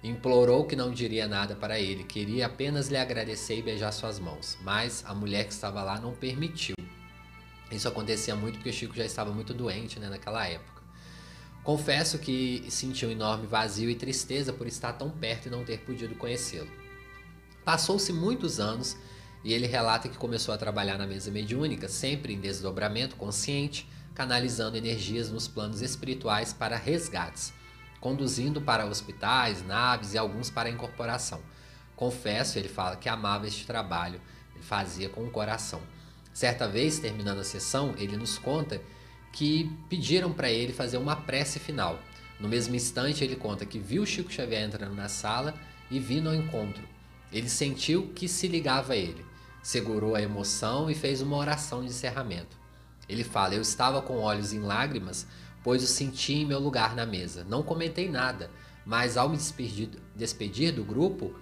implorou 0.04 0.66
que 0.66 0.76
não 0.76 0.92
diria 0.92 1.28
nada 1.28 1.56
para 1.56 1.80
ele, 1.80 2.04
queria 2.04 2.46
apenas 2.46 2.88
lhe 2.88 2.98
agradecer 2.98 3.58
e 3.58 3.62
beijar 3.62 3.92
suas 3.92 4.20
mãos, 4.20 4.58
mas 4.62 5.04
a 5.06 5.14
mulher 5.14 5.46
que 5.46 5.54
estava 5.54 5.84
lá 5.84 6.00
não 6.00 6.14
permitiu. 6.14 6.76
Isso 7.72 7.88
acontecia 7.88 8.36
muito 8.36 8.56
porque 8.56 8.72
Chico 8.72 8.96
já 8.96 9.06
estava 9.06 9.32
muito 9.32 9.54
doente 9.54 10.00
né, 10.00 10.10
naquela 10.10 10.48
época. 10.48 10.82
Confesso 11.64 12.18
que 12.18 12.66
senti 12.70 13.06
um 13.06 13.12
enorme 13.12 13.46
vazio 13.46 13.90
e 13.90 13.96
tristeza 13.96 14.54
por 14.54 14.68
estar 14.68 14.94
tão 14.94 15.10
perto 15.10 15.48
e 15.48 15.50
não 15.50 15.66
ter 15.66 15.80
podido 15.80 16.16
conhecê-lo. 16.16 16.72
Passou-se 17.66 18.14
muitos 18.14 18.58
anos 18.60 18.96
e 19.44 19.54
ele 19.54 19.68
relata 19.68 20.08
que 20.08 20.18
começou 20.18 20.54
a 20.54 20.58
trabalhar 20.58 20.98
na 20.98 21.06
mesa 21.06 21.30
mediúnica, 21.30 21.90
sempre 21.90 22.34
em 22.34 22.40
desdobramento 22.40 23.18
consciente, 23.18 23.86
canalizando 24.16 24.78
energias 24.78 25.30
nos 25.30 25.48
planos 25.48 25.82
espirituais 25.82 26.54
para 26.54 26.78
resgates, 26.78 27.54
conduzindo 28.00 28.62
para 28.62 28.86
hospitais, 28.86 29.62
naves 29.66 30.14
e 30.14 30.18
alguns 30.18 30.50
para 30.50 30.70
incorporação. 30.70 31.42
Confesso, 31.98 32.58
ele 32.58 32.70
fala 32.70 32.96
que 32.96 33.10
amava 33.10 33.46
este 33.46 33.66
trabalho, 33.66 34.22
ele 34.56 34.64
fazia 34.64 35.10
com 35.10 35.26
o 35.26 35.30
coração. 35.30 35.82
Certa 36.38 36.68
vez, 36.68 37.00
terminando 37.00 37.40
a 37.40 37.44
sessão, 37.44 37.96
ele 37.98 38.16
nos 38.16 38.38
conta 38.38 38.80
que 39.34 39.76
pediram 39.90 40.32
para 40.32 40.52
ele 40.52 40.72
fazer 40.72 40.98
uma 40.98 41.16
prece 41.16 41.58
final. 41.58 42.00
No 42.40 42.48
mesmo 42.48 42.76
instante, 42.76 43.24
ele 43.24 43.36
conta 43.36 43.66
que 43.66 43.80
viu 43.80 44.06
Chico 44.06 44.32
Xavier 44.32 44.62
entrando 44.62 44.94
na 44.94 45.10
sala 45.10 45.56
e 45.90 46.00
vindo 46.00 46.30
ao 46.30 46.36
encontro. 46.36 46.88
Ele 47.32 47.50
sentiu 47.50 48.12
que 48.14 48.28
se 48.28 48.48
ligava 48.48 48.94
a 48.94 48.96
ele, 48.96 49.26
segurou 49.64 50.14
a 50.14 50.22
emoção 50.22 50.92
e 50.92 50.94
fez 50.94 51.24
uma 51.24 51.38
oração 51.38 51.82
de 51.82 51.88
encerramento. 51.88 52.56
Ele 53.10 53.24
fala: 53.24 53.56
Eu 53.56 53.62
estava 53.64 54.00
com 54.00 54.20
olhos 54.20 54.54
em 54.54 54.60
lágrimas, 54.60 55.26
pois 55.64 55.82
o 55.82 55.88
senti 55.88 56.34
em 56.34 56.46
meu 56.46 56.60
lugar 56.60 56.96
na 56.96 57.08
mesa. 57.08 57.44
Não 57.50 57.64
comentei 57.64 58.08
nada, 58.08 58.52
mas 58.86 59.18
ao 59.18 59.28
me 59.28 59.38
despedir, 59.38 59.90
despedir 60.16 60.72
do 60.72 60.84
grupo, 60.84 61.34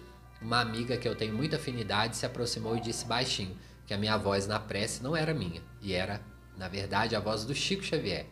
uma 0.41 0.61
amiga 0.61 0.95
que 0.95 1.05
eu 1.05 1.17
tenho 1.17 1.35
muita 1.35 1.57
afinidade 1.57 2.15
se 2.15 2.25
aproximou 2.25 2.77
e 2.77 2.79
disse 2.79 3.03
baixinho 3.03 3.57
que 3.85 3.93
a 3.93 3.97
minha 3.97 4.17
voz 4.17 4.47
na 4.47 4.59
prece 4.59 5.03
não 5.03 5.15
era 5.15 5.33
minha, 5.33 5.61
e 5.81 5.93
era, 5.93 6.21
na 6.57 6.67
verdade, 6.67 7.15
a 7.15 7.19
voz 7.19 7.45
do 7.45 7.53
Chico 7.53 7.83
Xavier. 7.83 8.25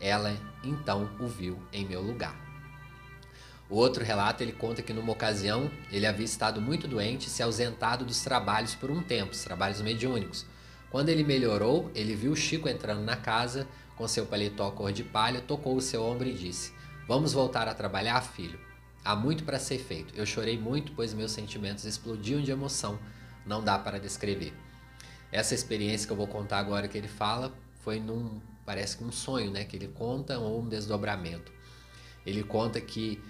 Ela 0.00 0.36
então 0.64 1.10
o 1.20 1.26
viu 1.26 1.62
em 1.72 1.86
meu 1.86 2.00
lugar. 2.02 2.36
O 3.68 3.76
outro 3.76 4.04
relato 4.04 4.42
ele 4.42 4.52
conta 4.52 4.82
que 4.82 4.92
numa 4.92 5.12
ocasião 5.12 5.70
ele 5.90 6.06
havia 6.06 6.24
estado 6.24 6.60
muito 6.60 6.86
doente 6.86 7.28
e 7.28 7.30
se 7.30 7.42
ausentado 7.42 8.04
dos 8.04 8.22
trabalhos 8.22 8.74
por 8.74 8.90
um 8.90 9.02
tempo, 9.02 9.32
os 9.32 9.42
trabalhos 9.42 9.80
mediúnicos. 9.80 10.44
Quando 10.90 11.08
ele 11.08 11.24
melhorou, 11.24 11.90
ele 11.94 12.14
viu 12.14 12.36
Chico 12.36 12.68
entrando 12.68 13.00
na 13.00 13.16
casa 13.16 13.66
com 13.96 14.06
seu 14.06 14.26
paletó 14.26 14.70
cor 14.72 14.92
de 14.92 15.02
palha, 15.02 15.40
tocou 15.40 15.74
o 15.74 15.80
seu 15.80 16.02
ombro 16.02 16.28
e 16.28 16.34
disse: 16.34 16.72
Vamos 17.08 17.32
voltar 17.32 17.66
a 17.66 17.74
trabalhar, 17.74 18.20
filho. 18.20 18.60
Há 19.04 19.16
muito 19.16 19.42
para 19.42 19.58
ser 19.58 19.78
feito. 19.78 20.14
Eu 20.14 20.26
chorei 20.26 20.58
muito, 20.58 20.92
pois 20.92 21.14
meus 21.14 21.32
sentimentos 21.32 21.84
explodiam 21.84 22.42
de 22.42 22.50
emoção. 22.50 22.98
Não 23.46 23.64
dá 23.64 23.78
para 23.78 23.98
descrever. 23.98 24.52
Essa 25.32 25.54
experiência 25.54 26.06
que 26.06 26.12
eu 26.12 26.16
vou 26.16 26.28
contar 26.28 26.58
agora 26.58 26.86
que 26.86 26.98
ele 26.98 27.08
fala 27.08 27.52
foi 27.80 27.98
num, 27.98 28.38
parece 28.66 28.98
que 28.98 29.02
um 29.02 29.10
sonho, 29.10 29.50
né? 29.50 29.64
Que 29.64 29.76
ele 29.76 29.88
conta 29.88 30.38
ou 30.38 30.60
um 30.60 30.68
desdobramento. 30.68 31.50
Ele 32.24 32.44
conta 32.44 32.80
que 32.80 33.20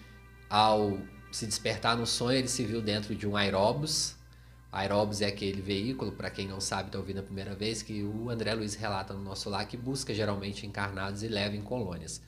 ao 0.51 0.99
se 1.31 1.47
despertar 1.47 1.97
no 1.97 2.07
sonho, 2.07 2.39
ele 2.39 2.49
se 2.49 2.65
viu 2.65 2.83
dentro 2.83 3.15
de 3.15 3.27
um 3.27 3.37
aeróbus. 3.37 4.17
Aeróbus 4.71 5.23
é 5.23 5.27
aquele 5.27 5.63
veículo, 5.63 6.13
para 6.13 6.31
quem 6.31 6.47
não 6.47 6.61
sabe, 6.61 6.89
está 6.89 6.99
ouvindo 6.99 7.21
a 7.21 7.23
primeira 7.23 7.55
vez, 7.55 7.83
que 7.83 8.03
o 8.03 8.29
André 8.29 8.53
Luiz 8.55 8.75
relata 8.75 9.15
no 9.15 9.23
nosso 9.23 9.49
lar, 9.49 9.67
que 9.67 9.77
busca 9.77 10.13
geralmente 10.13 10.67
encarnados 10.67 11.23
e 11.23 11.29
leva 11.29 11.57
em 11.57 11.63
colônias. 11.63 12.21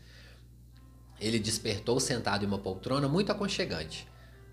Ele 1.20 1.38
despertou 1.38 1.98
sentado 2.00 2.44
em 2.44 2.46
uma 2.46 2.58
poltrona 2.58 3.08
muito 3.08 3.32
aconchegante. 3.32 4.06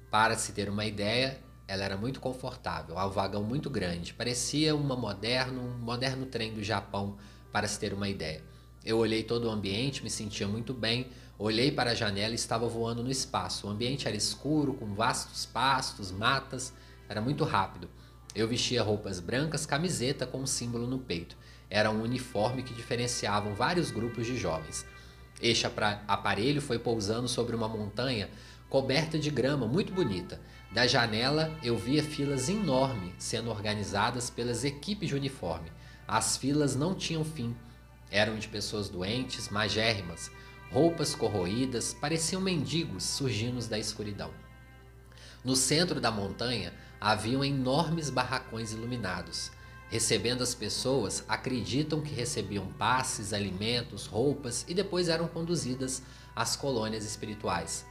Para 0.10 0.38
se 0.38 0.52
ter 0.52 0.70
uma 0.70 0.86
ideia, 0.86 1.38
ela 1.72 1.86
era 1.86 1.96
muito 1.96 2.20
confortável, 2.20 2.98
um 2.98 3.10
vagão 3.10 3.44
muito 3.44 3.70
grande, 3.70 4.14
parecia 4.14 4.76
uma 4.76 4.94
moderno, 4.94 5.62
um 5.62 5.78
moderno 5.78 6.26
trem 6.26 6.54
do 6.54 6.62
Japão, 6.62 7.16
para 7.50 7.66
se 7.66 7.80
ter 7.80 7.94
uma 7.94 8.10
ideia. 8.10 8.44
Eu 8.84 8.98
olhei 8.98 9.24
todo 9.24 9.46
o 9.46 9.50
ambiente, 9.50 10.04
me 10.04 10.10
sentia 10.10 10.50
muito 10.50 10.74
bem, 10.74 11.08
olhei 11.40 11.72
para 11.72 11.92
a 11.92 11.96
janela 11.96 12.34
e 12.34 12.36
estava 12.36 12.68
voando 12.68 13.02
no 13.02 13.10
espaço. 13.10 13.68
O 13.68 13.70
ambiente 13.70 14.06
era 14.06 14.18
escuro, 14.18 14.74
com 14.74 14.94
vastos 14.94 15.46
pastos, 15.46 16.12
matas, 16.12 16.74
era 17.08 17.22
muito 17.22 17.46
rápido. 17.46 17.88
Eu 18.36 18.50
vestia 18.50 18.84
roupas 18.84 19.22
brancas, 19.22 19.66
camiseta 19.66 20.28
com 20.28 20.40
um 20.40 20.48
símbolo 20.48 20.86
no 20.86 21.00
peito. 21.00 21.38
Era 21.70 21.90
um 21.90 22.02
uniforme 22.02 22.64
que 22.64 22.74
diferenciavam 22.74 23.56
vários 23.56 23.92
grupos 23.92 24.28
de 24.28 24.36
jovens. 24.36 24.86
Este 25.42 25.66
aparelho 25.66 26.62
foi 26.62 26.80
pousando 26.80 27.30
sobre 27.30 27.56
uma 27.56 27.70
montanha 27.70 28.30
coberta 28.70 29.18
de 29.18 29.30
grama 29.30 29.68
muito 29.68 29.94
bonita. 29.94 30.38
Da 30.72 30.88
janela 30.88 31.58
eu 31.62 31.78
via 31.78 32.04
filas 32.04 32.50
enormes 32.50 33.14
sendo 33.18 33.50
organizadas 33.50 34.30
pelas 34.30 34.64
equipes 34.64 35.10
de 35.10 35.16
uniforme. 35.16 35.72
As 36.08 36.38
filas 36.38 36.76
não 36.76 36.96
tinham 36.96 37.24
fim. 37.24 37.56
Eram 38.10 38.38
de 38.38 38.48
pessoas 38.48 38.90
doentes, 38.90 39.50
magérrimas, 39.50 40.32
roupas 40.72 41.16
corroídas, 41.16 41.94
pareciam 41.94 42.42
mendigos 42.42 43.04
surgindo 43.04 43.66
da 43.68 43.78
escuridão. 43.78 44.32
No 45.44 45.56
centro 45.56 46.00
da 46.00 46.12
montanha 46.12 46.74
haviam 47.00 47.44
enormes 47.44 48.10
barracões 48.10 48.72
iluminados 48.72 49.52
recebendo 49.92 50.42
as 50.42 50.56
pessoas, 50.56 51.22
acreditam 51.28 52.00
que 52.00 52.16
recebiam 52.16 52.66
passes, 52.80 53.34
alimentos, 53.34 54.06
roupas 54.06 54.64
e 54.70 54.74
depois 54.74 55.10
eram 55.10 55.28
conduzidas 55.28 56.02
às 56.34 56.56
colônias 56.56 57.04
espirituais. 57.04 57.86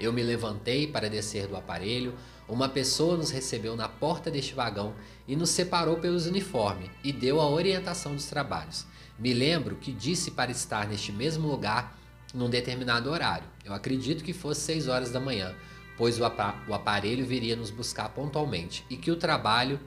Eu 0.00 0.14
me 0.14 0.22
levantei 0.22 0.86
para 0.86 1.10
descer 1.10 1.46
do 1.46 1.56
aparelho, 1.56 2.14
uma 2.48 2.70
pessoa 2.70 3.18
nos 3.18 3.30
recebeu 3.30 3.76
na 3.76 3.86
porta 3.86 4.30
deste 4.30 4.54
vagão 4.54 4.94
e 5.28 5.36
nos 5.36 5.50
separou 5.50 5.98
pelos 5.98 6.26
uniformes 6.26 6.90
e 7.04 7.12
deu 7.12 7.38
a 7.38 7.48
orientação 7.48 8.14
dos 8.14 8.24
trabalhos. 8.24 8.86
Me 9.18 9.34
lembro 9.34 9.76
que 9.76 9.92
disse 9.92 10.30
para 10.30 10.50
estar 10.50 10.88
neste 10.88 11.12
mesmo 11.12 11.46
lugar 11.46 11.96
num 12.32 12.48
determinado 12.48 13.10
horário. 13.10 13.46
Eu 13.62 13.74
acredito 13.74 14.24
que 14.24 14.32
fosse 14.32 14.62
6 14.62 14.88
horas 14.88 15.10
da 15.12 15.20
manhã, 15.20 15.54
pois 15.98 16.18
o 16.18 16.24
aparelho 16.24 17.26
viria 17.26 17.54
nos 17.54 17.70
buscar 17.70 18.08
pontualmente 18.08 18.86
e 18.88 18.96
que 18.96 19.10
o 19.10 19.16
trabalho 19.16 19.78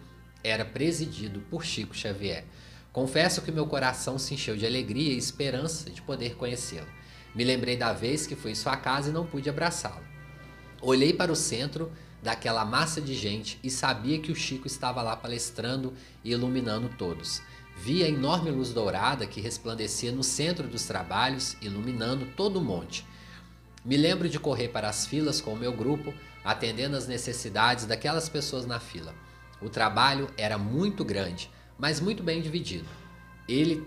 era 0.44 0.64
presidido 0.64 1.40
por 1.50 1.66
Chico 1.66 1.96
Xavier. 1.96 2.46
Confesso 2.92 3.42
que 3.42 3.52
meu 3.52 3.66
coração 3.66 4.20
se 4.20 4.36
encheu 4.36 4.56
de 4.56 4.68
alegria 4.68 5.14
e 5.14 5.18
esperança 5.18 5.90
de 5.90 6.04
poder 6.04 6.36
conhecê-lo. 6.36 6.88
Me 7.36 7.44
lembrei 7.44 7.76
da 7.76 7.94
vez 7.94 8.28
que 8.28 8.36
fui 8.36 8.52
em 8.52 8.56
sua 8.56 8.78
casa 8.78 9.10
e 9.10 9.14
não 9.14 9.26
pude 9.26 9.50
abraçá-lo. 9.50 10.04
Olhei 10.82 11.14
para 11.14 11.32
o 11.32 11.36
centro 11.36 11.92
daquela 12.22 12.64
massa 12.64 13.02
de 13.02 13.14
gente 13.14 13.60
e 13.64 13.70
sabia 13.70 14.20
que 14.20 14.32
o 14.32 14.36
Chico 14.36 14.68
estava 14.68 15.02
lá 15.02 15.16
palestrando 15.16 15.94
e 16.24 16.32
iluminando 16.32 16.90
todos. 16.98 17.42
Vi 17.76 18.04
a 18.04 18.08
enorme 18.08 18.52
luz 18.52 18.72
dourada 18.72 19.26
que 19.26 19.42
resplandecia 19.42 20.12
no 20.12 20.24
centro 20.24 20.68
dos 20.68 20.86
trabalhos, 20.86 21.58
iluminando 21.62 22.28
todo 22.36 22.58
o 22.58 22.64
monte. 22.64 23.06
Me 23.84 23.98
lembro 23.98 24.30
de 24.30 24.40
correr 24.40 24.70
para 24.70 24.88
as 24.88 25.06
filas 25.06 25.42
com 25.42 25.54
o 25.54 25.58
meu 25.58 25.74
grupo, 25.74 26.14
atendendo 26.44 26.96
às 26.96 27.08
necessidades 27.08 27.86
daquelas 27.86 28.30
pessoas 28.30 28.66
na 28.66 28.80
fila. 28.80 29.14
O 29.62 29.70
trabalho 29.70 30.30
era 30.38 30.58
muito 30.58 31.04
grande, 31.04 31.50
mas 31.78 32.00
muito 32.00 32.24
bem 32.24 32.42
dividido. 32.42 32.88
Ele 33.48 33.86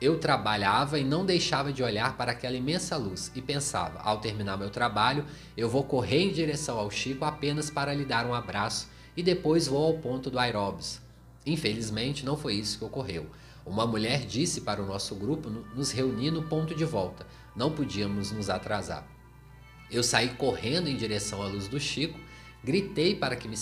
eu 0.00 0.18
trabalhava 0.18 0.98
e 0.98 1.04
não 1.04 1.26
deixava 1.26 1.72
de 1.72 1.82
olhar 1.82 2.16
para 2.16 2.32
aquela 2.32 2.56
imensa 2.56 2.96
luz 2.96 3.32
e 3.34 3.42
pensava: 3.42 4.00
ao 4.00 4.18
terminar 4.18 4.56
meu 4.56 4.70
trabalho, 4.70 5.24
eu 5.56 5.68
vou 5.68 5.84
correr 5.84 6.22
em 6.22 6.32
direção 6.32 6.78
ao 6.78 6.90
Chico 6.90 7.24
apenas 7.24 7.70
para 7.70 7.94
lhe 7.94 8.04
dar 8.04 8.26
um 8.26 8.34
abraço 8.34 8.88
e 9.16 9.22
depois 9.22 9.66
vou 9.66 9.86
ao 9.86 9.94
ponto 9.94 10.30
do 10.30 10.38
aeróbis. 10.38 11.00
Infelizmente, 11.44 12.24
não 12.24 12.36
foi 12.36 12.54
isso 12.54 12.78
que 12.78 12.84
ocorreu. 12.84 13.26
Uma 13.64 13.86
mulher 13.86 14.24
disse 14.24 14.60
para 14.60 14.82
o 14.82 14.86
nosso 14.86 15.14
grupo 15.14 15.50
nos 15.50 15.90
reunir 15.90 16.30
no 16.30 16.44
ponto 16.44 16.74
de 16.74 16.84
volta. 16.84 17.26
Não 17.54 17.72
podíamos 17.72 18.30
nos 18.30 18.48
atrasar. 18.48 19.06
Eu 19.90 20.02
saí 20.02 20.28
correndo 20.30 20.88
em 20.88 20.96
direção 20.96 21.42
à 21.42 21.46
luz 21.46 21.68
do 21.68 21.80
Chico 21.80 22.18
Gritei 22.62 23.14
para 23.14 23.36
que 23.36 23.46
me, 23.46 23.56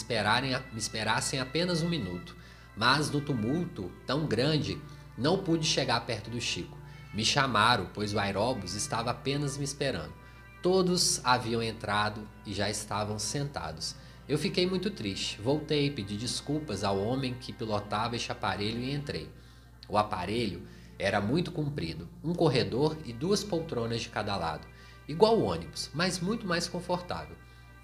me 0.73 0.79
esperassem 0.79 1.39
apenas 1.39 1.83
um 1.83 1.89
minuto, 1.89 2.35
mas 2.77 3.11
no 3.11 3.21
tumulto 3.21 3.93
tão 4.07 4.27
grande 4.27 4.81
não 5.17 5.39
pude 5.39 5.67
chegar 5.67 6.05
perto 6.07 6.31
do 6.31 6.41
Chico. 6.41 6.77
Me 7.15 7.25
chamaram, 7.25 7.89
pois 7.95 8.13
o 8.13 8.19
aeróbus 8.19 8.75
estava 8.75 9.11
apenas 9.11 9.57
me 9.57 9.65
esperando. 9.65 10.13
Todos 10.63 11.21
haviam 11.25 11.63
entrado 11.63 12.29
e 12.45 12.53
já 12.53 12.69
estavam 12.69 13.19
sentados. 13.19 13.95
Eu 14.29 14.39
fiquei 14.39 14.67
muito 14.67 14.91
triste. 14.91 15.41
Voltei, 15.41 15.91
pedi 15.91 16.17
desculpas 16.17 16.83
ao 16.83 16.99
homem 16.99 17.35
que 17.35 17.53
pilotava 17.53 18.17
este 18.17 18.33
aparelho 18.33 18.81
e 18.81 18.93
entrei. 18.93 19.31
O 19.89 19.97
aparelho 19.97 20.67
era 20.99 21.21
muito 21.21 21.53
comprido, 21.53 22.09
um 22.25 22.35
corredor 22.35 22.97
e 23.05 23.13
duas 23.13 23.45
poltronas 23.45 24.01
de 24.01 24.09
cada 24.09 24.37
lado, 24.37 24.67
igual 25.07 25.39
o 25.39 25.45
ônibus, 25.45 25.91
mas 25.95 26.19
muito 26.19 26.47
mais 26.47 26.67
confortável. 26.67 27.37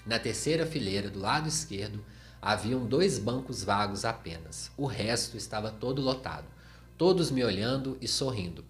Na 0.05 0.19
terceira 0.19 0.67
fileira, 0.67 1.09
do 1.09 1.21
lado 1.21 1.49
esquerdo, 1.49 2.05
haviam 2.41 2.85
dois 2.87 3.19
bancos 3.19 3.63
vagos 3.63 4.05
apenas. 4.05 4.73
O 4.77 4.87
resto 4.87 5.37
estava 5.37 5.71
todo 5.71 6.03
lotado, 6.03 6.47
todos 6.97 7.31
me 7.31 7.45
olhando 7.45 7.97
e 8.01 8.09
sorrindo. 8.09 8.65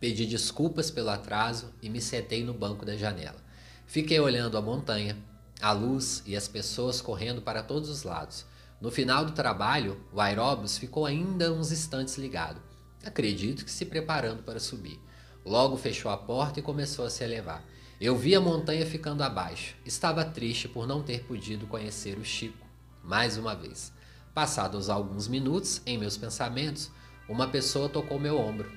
Pedi 0.00 0.26
desculpas 0.26 0.90
pelo 0.90 1.10
atraso 1.10 1.72
e 1.80 1.88
me 1.88 2.00
sentei 2.00 2.42
no 2.42 2.52
banco 2.52 2.84
da 2.84 2.96
janela. 2.96 3.42
Fiquei 3.86 4.18
olhando 4.18 4.56
a 4.56 4.62
montanha, 4.62 5.16
a 5.60 5.72
luz 5.72 6.22
e 6.26 6.36
as 6.36 6.48
pessoas 6.48 7.00
correndo 7.00 7.42
para 7.42 7.62
todos 7.62 7.88
os 7.88 8.02
lados. 8.02 8.44
No 8.80 8.90
final 8.90 9.24
do 9.24 9.32
trabalho, 9.32 10.00
o 10.12 10.20
aeróbus 10.20 10.76
ficou 10.76 11.06
ainda 11.06 11.52
uns 11.52 11.70
instantes 11.70 12.16
ligado. 12.18 12.60
Acredito 13.04 13.64
que 13.64 13.70
se 13.70 13.84
preparando 13.84 14.42
para 14.42 14.58
subir. 14.58 15.00
Logo 15.44 15.76
fechou 15.76 16.10
a 16.10 16.16
porta 16.16 16.60
e 16.60 16.62
começou 16.62 17.04
a 17.04 17.10
se 17.10 17.22
elevar. 17.22 17.64
Eu 18.00 18.16
vi 18.16 18.34
a 18.34 18.40
montanha 18.40 18.84
ficando 18.84 19.22
abaixo. 19.22 19.76
Estava 19.84 20.24
triste 20.24 20.68
por 20.68 20.86
não 20.86 21.02
ter 21.02 21.24
podido 21.24 21.66
conhecer 21.66 22.18
o 22.18 22.24
Chico 22.24 22.62
mais 23.02 23.36
uma 23.36 23.54
vez. 23.54 23.92
Passados 24.34 24.88
alguns 24.88 25.28
minutos, 25.28 25.82
em 25.84 25.98
meus 25.98 26.16
pensamentos, 26.16 26.90
uma 27.28 27.48
pessoa 27.48 27.88
tocou 27.88 28.18
meu 28.18 28.38
ombro. 28.38 28.70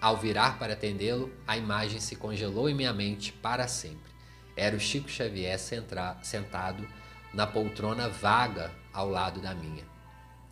Ao 0.00 0.16
virar 0.16 0.58
para 0.58 0.74
atendê-lo, 0.74 1.32
a 1.46 1.56
imagem 1.56 2.00
se 2.00 2.16
congelou 2.16 2.68
em 2.68 2.74
minha 2.74 2.92
mente 2.92 3.32
para 3.32 3.66
sempre. 3.66 4.12
Era 4.54 4.76
o 4.76 4.80
Chico 4.80 5.08
Xavier 5.08 5.58
sentado 5.58 6.86
na 7.32 7.46
poltrona 7.46 8.08
vaga 8.08 8.70
ao 8.92 9.08
lado 9.08 9.40
da 9.40 9.54
minha. 9.54 9.84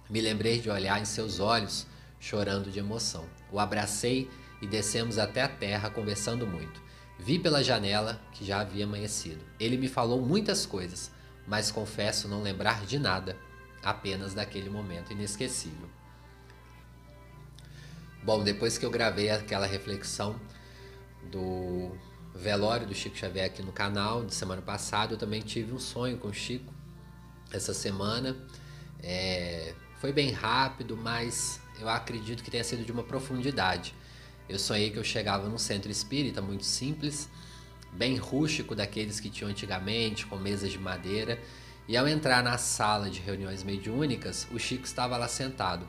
Me 0.08 0.20
lembrei 0.20 0.60
de 0.60 0.70
olhar 0.70 1.00
em 1.00 1.04
seus 1.04 1.40
olhos, 1.40 1.86
chorando 2.20 2.70
de 2.70 2.78
emoção. 2.78 3.26
O 3.50 3.58
abracei 3.58 4.30
e 4.60 4.66
descemos 4.66 5.18
até 5.18 5.42
a 5.42 5.48
terra 5.48 5.90
conversando 5.90 6.46
muito. 6.46 6.82
Vi 7.18 7.38
pela 7.38 7.62
janela 7.62 8.20
que 8.32 8.44
já 8.44 8.60
havia 8.60 8.84
amanhecido. 8.84 9.44
Ele 9.58 9.76
me 9.76 9.88
falou 9.88 10.20
muitas 10.20 10.66
coisas, 10.66 11.10
mas 11.46 11.70
confesso 11.70 12.28
não 12.28 12.42
lembrar 12.42 12.84
de 12.84 12.98
nada, 12.98 13.36
apenas 13.82 14.34
daquele 14.34 14.68
momento 14.68 15.12
inesquecível. 15.12 15.88
Bom, 18.24 18.42
depois 18.42 18.78
que 18.78 18.86
eu 18.86 18.90
gravei 18.90 19.28
aquela 19.28 19.66
reflexão 19.66 20.40
do 21.30 21.90
velório 22.34 22.86
do 22.86 22.94
Chico 22.94 23.14
Xavier 23.18 23.44
aqui 23.44 23.62
no 23.62 23.70
canal 23.70 24.24
de 24.24 24.34
semana 24.34 24.62
passada, 24.62 25.12
eu 25.12 25.18
também 25.18 25.42
tive 25.42 25.74
um 25.74 25.78
sonho 25.78 26.16
com 26.16 26.28
o 26.28 26.32
Chico 26.32 26.72
essa 27.52 27.74
semana. 27.74 28.34
É, 29.02 29.74
foi 30.00 30.10
bem 30.10 30.30
rápido, 30.30 30.96
mas 30.96 31.60
eu 31.78 31.86
acredito 31.86 32.42
que 32.42 32.50
tenha 32.50 32.64
sido 32.64 32.82
de 32.82 32.90
uma 32.90 33.02
profundidade. 33.02 33.94
Eu 34.48 34.58
sonhei 34.58 34.90
que 34.90 34.96
eu 34.96 35.04
chegava 35.04 35.46
num 35.46 35.58
centro 35.58 35.90
espírita 35.90 36.40
muito 36.40 36.64
simples, 36.64 37.28
bem 37.92 38.16
rústico 38.16 38.74
daqueles 38.74 39.20
que 39.20 39.28
tinham 39.28 39.50
antigamente, 39.50 40.24
com 40.24 40.36
mesas 40.36 40.72
de 40.72 40.78
madeira, 40.78 41.38
e 41.86 41.94
ao 41.94 42.08
entrar 42.08 42.42
na 42.42 42.56
sala 42.56 43.10
de 43.10 43.20
reuniões 43.20 43.62
mediúnicas, 43.62 44.48
o 44.50 44.58
Chico 44.58 44.84
estava 44.86 45.18
lá 45.18 45.28
sentado 45.28 45.86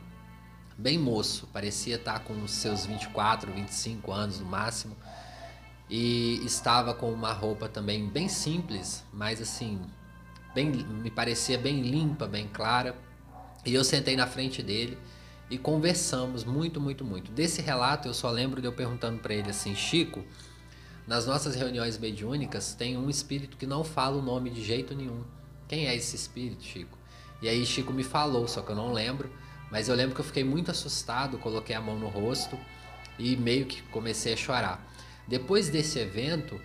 bem 0.77 0.97
moço, 0.97 1.47
parecia 1.51 1.95
estar 1.95 2.19
com 2.19 2.47
seus 2.47 2.85
24, 2.85 3.51
25 3.51 4.11
anos 4.11 4.39
no 4.39 4.45
máximo. 4.45 4.95
E 5.89 6.41
estava 6.43 6.93
com 6.93 7.11
uma 7.11 7.31
roupa 7.31 7.69
também 7.69 8.07
bem 8.07 8.27
simples, 8.27 9.03
mas 9.13 9.39
assim, 9.39 9.79
bem, 10.53 10.67
me 10.67 11.11
parecia 11.11 11.57
bem 11.57 11.81
limpa, 11.81 12.27
bem 12.27 12.47
clara. 12.47 12.95
E 13.65 13.73
eu 13.73 13.83
sentei 13.83 14.15
na 14.15 14.25
frente 14.25 14.63
dele 14.63 14.97
e 15.49 15.57
conversamos 15.57 16.43
muito, 16.43 16.81
muito, 16.81 17.05
muito. 17.05 17.31
Desse 17.31 17.61
relato 17.61 18.07
eu 18.07 18.13
só 18.13 18.31
lembro 18.31 18.61
de 18.61 18.67
eu 18.67 18.73
perguntando 18.73 19.19
para 19.19 19.33
ele 19.33 19.49
assim, 19.49 19.75
Chico, 19.75 20.23
nas 21.05 21.27
nossas 21.27 21.55
reuniões 21.55 21.97
mediúnicas 21.99 22.73
tem 22.73 22.97
um 22.97 23.09
espírito 23.09 23.57
que 23.57 23.67
não 23.67 23.83
fala 23.83 24.17
o 24.17 24.21
nome 24.21 24.49
de 24.49 24.63
jeito 24.63 24.95
nenhum. 24.95 25.23
Quem 25.67 25.87
é 25.87 25.95
esse 25.95 26.15
espírito, 26.15 26.63
Chico? 26.63 26.97
E 27.41 27.49
aí 27.49 27.63
Chico 27.65 27.93
me 27.93 28.03
falou, 28.03 28.47
só 28.47 28.61
que 28.61 28.71
eu 28.71 28.75
não 28.75 28.91
lembro. 28.91 29.31
Mas 29.71 29.89
eu 29.89 29.95
lembro 29.95 30.15
que 30.15 30.21
eu 30.21 30.25
fiquei 30.25 30.43
muito 30.43 30.71
assustado, 30.71 31.37
coloquei 31.37 31.75
a 31.75 31.81
mão 31.81 31.97
no 31.97 32.07
rosto 32.07 32.57
e 33.17 33.35
meio 33.35 33.65
que 33.65 33.81
comecei 33.83 34.33
a 34.33 34.37
chorar. 34.37 34.85
Depois 35.27 35.69
desse 35.69 35.99
evento, 35.99 36.59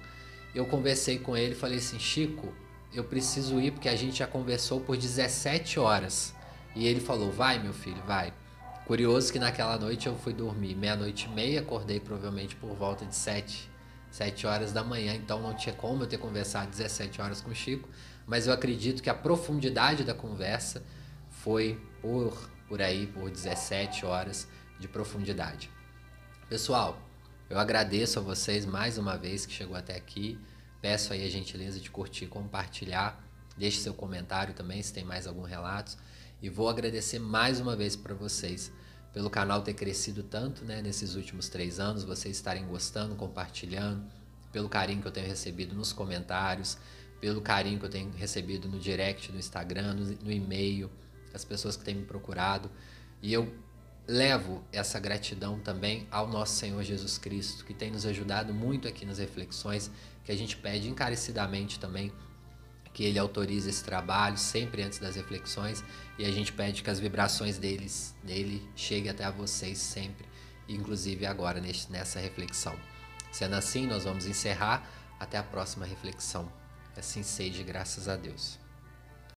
eu 0.54 0.66
conversei 0.66 1.18
com 1.18 1.36
ele 1.36 1.52
e 1.52 1.56
falei 1.56 1.78
assim: 1.78 1.98
Chico, 1.98 2.52
eu 2.92 3.04
preciso 3.04 3.60
ir 3.60 3.72
porque 3.72 3.88
a 3.88 3.96
gente 3.96 4.18
já 4.18 4.26
conversou 4.26 4.80
por 4.80 4.96
17 4.96 5.78
horas. 5.78 6.34
E 6.74 6.86
ele 6.86 7.00
falou: 7.00 7.30
Vai, 7.30 7.58
meu 7.58 7.72
filho, 7.72 8.02
vai. 8.06 8.32
Curioso 8.86 9.32
que 9.32 9.38
naquela 9.38 9.78
noite 9.78 10.08
eu 10.08 10.16
fui 10.16 10.32
dormir 10.32 10.74
meia-noite 10.74 11.26
e 11.26 11.28
meia, 11.28 11.60
acordei 11.60 12.00
provavelmente 12.00 12.56
por 12.56 12.74
volta 12.74 13.06
de 13.06 13.14
7, 13.14 13.70
7 14.10 14.46
horas 14.48 14.72
da 14.72 14.82
manhã, 14.82 15.14
então 15.14 15.40
não 15.40 15.54
tinha 15.54 15.72
como 15.72 16.02
eu 16.02 16.08
ter 16.08 16.18
conversado 16.18 16.70
17 16.70 17.22
horas 17.22 17.40
com 17.40 17.52
o 17.52 17.54
Chico, 17.54 17.88
mas 18.26 18.48
eu 18.48 18.52
acredito 18.52 19.00
que 19.00 19.08
a 19.08 19.14
profundidade 19.14 20.02
da 20.02 20.12
conversa 20.12 20.82
foi 21.28 21.80
por 22.02 22.50
por 22.70 22.80
aí 22.80 23.08
por 23.08 23.28
17 23.28 24.06
horas 24.06 24.46
de 24.78 24.86
profundidade. 24.86 25.68
Pessoal, 26.48 27.02
eu 27.50 27.58
agradeço 27.58 28.20
a 28.20 28.22
vocês 28.22 28.64
mais 28.64 28.96
uma 28.96 29.18
vez 29.18 29.44
que 29.44 29.52
chegou 29.52 29.76
até 29.76 29.96
aqui. 29.96 30.38
Peço 30.80 31.12
aí 31.12 31.26
a 31.26 31.28
gentileza 31.28 31.80
de 31.80 31.90
curtir, 31.90 32.28
compartilhar, 32.28 33.20
deixe 33.58 33.80
seu 33.80 33.92
comentário 33.92 34.54
também 34.54 34.80
se 34.84 34.92
tem 34.92 35.02
mais 35.02 35.26
algum 35.26 35.42
relato. 35.42 35.96
E 36.40 36.48
vou 36.48 36.68
agradecer 36.68 37.18
mais 37.18 37.58
uma 37.58 37.74
vez 37.74 37.96
para 37.96 38.14
vocês 38.14 38.70
pelo 39.12 39.28
canal 39.28 39.62
ter 39.62 39.74
crescido 39.74 40.22
tanto 40.22 40.64
né, 40.64 40.80
nesses 40.80 41.16
últimos 41.16 41.48
três 41.48 41.80
anos, 41.80 42.04
vocês 42.04 42.36
estarem 42.36 42.64
gostando, 42.68 43.16
compartilhando, 43.16 44.04
pelo 44.52 44.68
carinho 44.68 45.02
que 45.02 45.08
eu 45.08 45.12
tenho 45.12 45.26
recebido 45.26 45.74
nos 45.74 45.92
comentários, 45.92 46.78
pelo 47.20 47.40
carinho 47.40 47.80
que 47.80 47.86
eu 47.86 47.90
tenho 47.90 48.12
recebido 48.12 48.68
no 48.68 48.78
direct 48.78 49.32
do 49.32 49.38
Instagram, 49.38 49.94
no, 49.94 50.04
no 50.22 50.30
e-mail 50.30 50.88
as 51.32 51.44
pessoas 51.44 51.76
que 51.76 51.84
têm 51.84 51.94
me 51.94 52.04
procurado. 52.04 52.70
E 53.22 53.32
eu 53.32 53.52
levo 54.06 54.64
essa 54.72 54.98
gratidão 54.98 55.58
também 55.58 56.06
ao 56.10 56.26
nosso 56.26 56.54
Senhor 56.54 56.82
Jesus 56.82 57.18
Cristo, 57.18 57.64
que 57.64 57.74
tem 57.74 57.90
nos 57.90 58.04
ajudado 58.06 58.52
muito 58.52 58.88
aqui 58.88 59.04
nas 59.04 59.18
reflexões, 59.18 59.90
que 60.24 60.32
a 60.32 60.36
gente 60.36 60.56
pede 60.56 60.88
encarecidamente 60.88 61.78
também 61.78 62.12
que 62.92 63.04
ele 63.04 63.18
autorize 63.18 63.68
esse 63.68 63.84
trabalho 63.84 64.36
sempre 64.36 64.82
antes 64.82 64.98
das 64.98 65.14
reflexões 65.14 65.84
e 66.18 66.24
a 66.24 66.30
gente 66.30 66.52
pede 66.52 66.82
que 66.82 66.90
as 66.90 66.98
vibrações 66.98 67.56
deles, 67.56 68.14
dele 68.22 68.68
cheguem 68.74 69.10
até 69.10 69.22
a 69.24 69.30
vocês 69.30 69.78
sempre, 69.78 70.26
inclusive 70.68 71.24
agora 71.24 71.60
neste, 71.60 71.90
nessa 71.92 72.18
reflexão. 72.18 72.76
Sendo 73.30 73.54
assim, 73.54 73.86
nós 73.86 74.04
vamos 74.04 74.26
encerrar. 74.26 74.88
Até 75.18 75.36
a 75.36 75.42
próxima 75.42 75.84
reflexão. 75.84 76.50
Assim 76.96 77.22
seja, 77.22 77.62
graças 77.62 78.08
a 78.08 78.16
Deus. 78.16 78.59